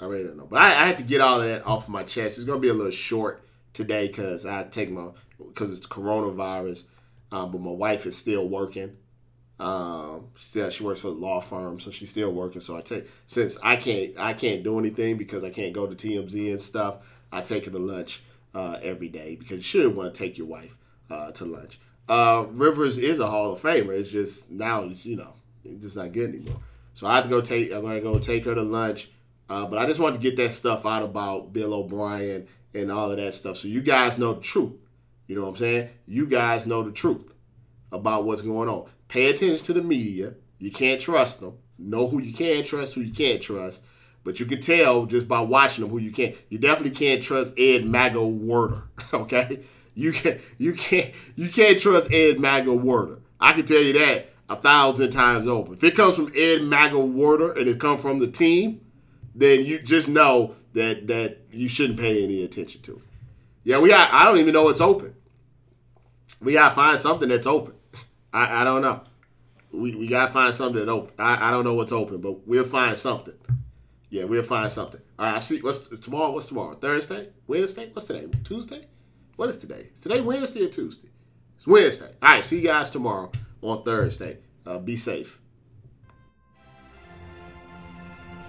I 0.00 0.06
really 0.06 0.24
don't 0.24 0.36
know. 0.36 0.46
But 0.48 0.62
I, 0.62 0.68
I 0.68 0.86
had 0.86 0.98
to 0.98 1.04
get 1.04 1.20
all 1.20 1.40
of 1.40 1.46
that 1.46 1.66
off 1.66 1.84
of 1.84 1.88
my 1.90 2.04
chest. 2.04 2.38
It's 2.38 2.46
to 2.46 2.58
be 2.58 2.68
a 2.68 2.74
little 2.74 2.92
short 2.92 3.44
today 3.74 4.06
because 4.06 4.46
I 4.46 4.62
take 4.64 4.90
my, 4.90 5.08
because 5.38 5.76
it's 5.76 5.86
coronavirus. 5.86 6.84
Um, 7.32 7.50
but 7.50 7.60
my 7.60 7.72
wife 7.72 8.06
is 8.06 8.16
still 8.16 8.48
working. 8.48 8.96
Um, 9.58 10.28
she 10.36 10.46
still 10.46 10.70
she 10.70 10.82
works 10.84 11.00
for 11.00 11.08
a 11.08 11.12
law 11.12 11.40
firm, 11.40 11.78
so 11.78 11.90
she's 11.90 12.10
still 12.10 12.32
working. 12.32 12.60
So 12.60 12.76
I 12.76 12.80
take 12.80 13.08
since 13.26 13.58
I 13.62 13.76
can't 13.76 14.18
I 14.18 14.32
can't 14.34 14.64
do 14.64 14.78
anything 14.78 15.16
because 15.16 15.44
I 15.44 15.50
can't 15.50 15.72
go 15.72 15.86
to 15.86 15.94
TMZ 15.94 16.50
and 16.50 16.60
stuff. 16.60 16.98
I 17.30 17.42
take 17.42 17.66
her 17.66 17.70
to 17.70 17.78
lunch 17.78 18.22
uh, 18.54 18.78
every 18.82 19.08
day 19.08 19.36
because 19.36 19.58
you 19.58 19.62
should 19.62 19.94
want 19.94 20.14
to 20.14 20.18
take 20.18 20.36
your 20.36 20.48
wife 20.48 20.76
uh, 21.10 21.30
to 21.32 21.44
lunch. 21.44 21.78
Uh, 22.08 22.46
Rivers 22.50 22.98
is 22.98 23.20
a 23.20 23.26
Hall 23.28 23.52
of 23.52 23.60
Famer. 23.60 23.96
It's 23.96 24.10
just 24.10 24.50
now 24.50 24.82
you 24.82 25.16
know 25.16 25.34
it's 25.64 25.82
just 25.82 25.96
not 25.96 26.12
good 26.12 26.30
anymore. 26.34 26.60
So 26.94 27.06
I 27.06 27.16
have 27.16 27.24
to 27.24 27.30
go 27.30 27.40
take 27.40 27.72
I'm 27.72 27.82
gonna 27.82 28.00
go 28.00 28.18
take 28.18 28.44
her 28.44 28.54
to 28.54 28.62
lunch. 28.62 29.10
Uh, 29.48 29.66
but 29.66 29.78
I 29.78 29.86
just 29.86 30.00
wanted 30.00 30.16
to 30.16 30.22
get 30.22 30.36
that 30.36 30.52
stuff 30.52 30.86
out 30.86 31.02
about 31.02 31.52
Bill 31.52 31.74
O'Brien 31.74 32.46
and 32.74 32.90
all 32.90 33.10
of 33.10 33.18
that 33.18 33.34
stuff, 33.34 33.58
so 33.58 33.68
you 33.68 33.82
guys 33.82 34.16
know 34.16 34.32
the 34.34 34.40
truth. 34.40 34.72
You 35.26 35.36
know 35.36 35.42
what 35.42 35.50
I'm 35.50 35.56
saying? 35.56 35.90
You 36.06 36.26
guys 36.26 36.66
know 36.66 36.82
the 36.82 36.90
truth 36.90 37.32
about 37.90 38.24
what's 38.24 38.42
going 38.42 38.68
on. 38.68 38.86
Pay 39.08 39.28
attention 39.30 39.64
to 39.66 39.72
the 39.72 39.82
media. 39.82 40.34
You 40.58 40.70
can't 40.70 41.00
trust 41.00 41.40
them. 41.40 41.58
Know 41.78 42.06
who 42.08 42.22
you 42.22 42.32
can 42.32 42.64
trust, 42.64 42.94
who 42.94 43.02
you 43.02 43.12
can't 43.12 43.42
trust. 43.42 43.84
But 44.24 44.40
you 44.40 44.46
can 44.46 44.60
tell 44.60 45.06
just 45.06 45.26
by 45.26 45.40
watching 45.40 45.82
them 45.82 45.90
who 45.90 45.98
you 45.98 46.12
can't. 46.12 46.34
You 46.48 46.58
definitely 46.58 46.96
can't 46.96 47.22
trust 47.22 47.58
Ed 47.58 47.84
Mago 47.84 48.26
Werder. 48.26 48.84
Okay, 49.12 49.60
you 49.94 50.12
can 50.12 50.32
not 50.32 50.40
you 50.56 50.72
can't 50.72 51.12
you 51.34 51.50
can't 51.50 51.78
trust 51.78 52.10
Ed 52.12 52.40
Mago 52.40 52.72
Werder. 52.72 53.20
I 53.38 53.52
can 53.52 53.66
tell 53.66 53.82
you 53.82 53.92
that 53.94 54.31
a 54.48 54.56
thousand 54.56 55.10
times 55.10 55.48
over. 55.48 55.74
If 55.74 55.84
it 55.84 55.96
comes 55.96 56.16
from 56.16 56.28
Ed 56.28 56.60
Magawarder 56.60 57.56
and 57.56 57.68
it 57.68 57.80
comes 57.80 58.00
from 58.00 58.18
the 58.18 58.26
team, 58.26 58.80
then 59.34 59.64
you 59.64 59.80
just 59.80 60.08
know 60.08 60.54
that 60.74 61.06
that 61.06 61.38
you 61.50 61.68
shouldn't 61.68 61.98
pay 61.98 62.22
any 62.22 62.44
attention 62.44 62.82
to 62.82 62.96
it. 62.96 63.02
Yeah, 63.64 63.78
we 63.78 63.88
got. 63.88 64.12
I 64.12 64.24
don't 64.24 64.38
even 64.38 64.52
know 64.52 64.68
it's 64.68 64.80
open. 64.80 65.14
We 66.40 66.54
gotta 66.54 66.74
find 66.74 66.98
something 66.98 67.28
that's 67.28 67.46
open. 67.46 67.74
I, 68.32 68.62
I 68.62 68.64
don't 68.64 68.82
know. 68.82 69.02
We, 69.72 69.94
we 69.94 70.06
gotta 70.06 70.32
find 70.32 70.52
something 70.52 70.84
that 70.84 70.90
open. 70.90 71.14
I, 71.18 71.48
I 71.48 71.50
don't 71.50 71.64
know 71.64 71.74
what's 71.74 71.92
open, 71.92 72.20
but 72.20 72.46
we'll 72.46 72.64
find 72.64 72.96
something. 72.98 73.34
Yeah, 74.10 74.24
we'll 74.24 74.42
find 74.42 74.70
something. 74.70 75.00
All 75.18 75.26
right, 75.26 75.36
I 75.36 75.38
see. 75.38 75.60
What's 75.60 75.88
tomorrow? 76.00 76.30
What's 76.32 76.46
tomorrow? 76.46 76.74
Thursday? 76.74 77.28
Wednesday? 77.46 77.88
What's 77.92 78.06
today? 78.06 78.26
Tuesday? 78.44 78.86
What 79.36 79.48
is 79.48 79.56
today? 79.56 79.88
Is 79.94 80.00
today 80.00 80.20
Wednesday 80.20 80.64
or 80.64 80.68
Tuesday? 80.68 81.08
It's 81.56 81.66
Wednesday. 81.66 82.10
All 82.20 82.32
right, 82.32 82.44
see 82.44 82.56
you 82.56 82.62
guys 82.62 82.90
tomorrow 82.90 83.32
on 83.62 83.82
Thursday. 83.82 84.38
Uh, 84.66 84.78
be 84.78 84.96
safe. 84.96 85.38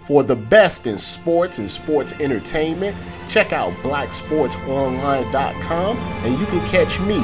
For 0.06 0.22
the 0.22 0.36
best 0.36 0.86
in 0.86 0.98
sports 0.98 1.60
and 1.60 1.72
sports 1.72 2.12
entertainment, 2.20 2.98
check 3.30 3.54
out 3.54 3.72
blacksportsonline.com 3.76 5.98
and 5.98 6.38
you 6.38 6.46
can 6.48 6.60
catch 6.68 7.00
me, 7.00 7.20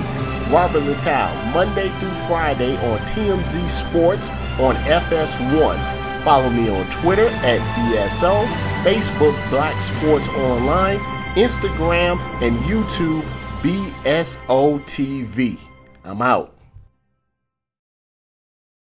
Robert 0.50 0.84
Littal, 0.84 1.54
Monday 1.54 1.90
through 2.00 2.14
Friday 2.28 2.78
on 2.90 3.00
TMZ 3.00 3.68
Sports 3.68 4.30
on 4.60 4.76
FS1. 4.76 6.00
Follow 6.24 6.50
me 6.50 6.70
on 6.70 6.90
Twitter 6.90 7.28
at 7.28 7.60
BSO, 7.76 8.46
Facebook 8.84 9.36
Black 9.50 9.82
Sports 9.82 10.30
Online, 10.30 11.00
Instagram, 11.36 12.18
and 12.42 12.58
YouTube 12.60 13.24
BSO 13.62 14.80
TV. 14.82 15.58
I'm 16.06 16.22
out. 16.22 16.59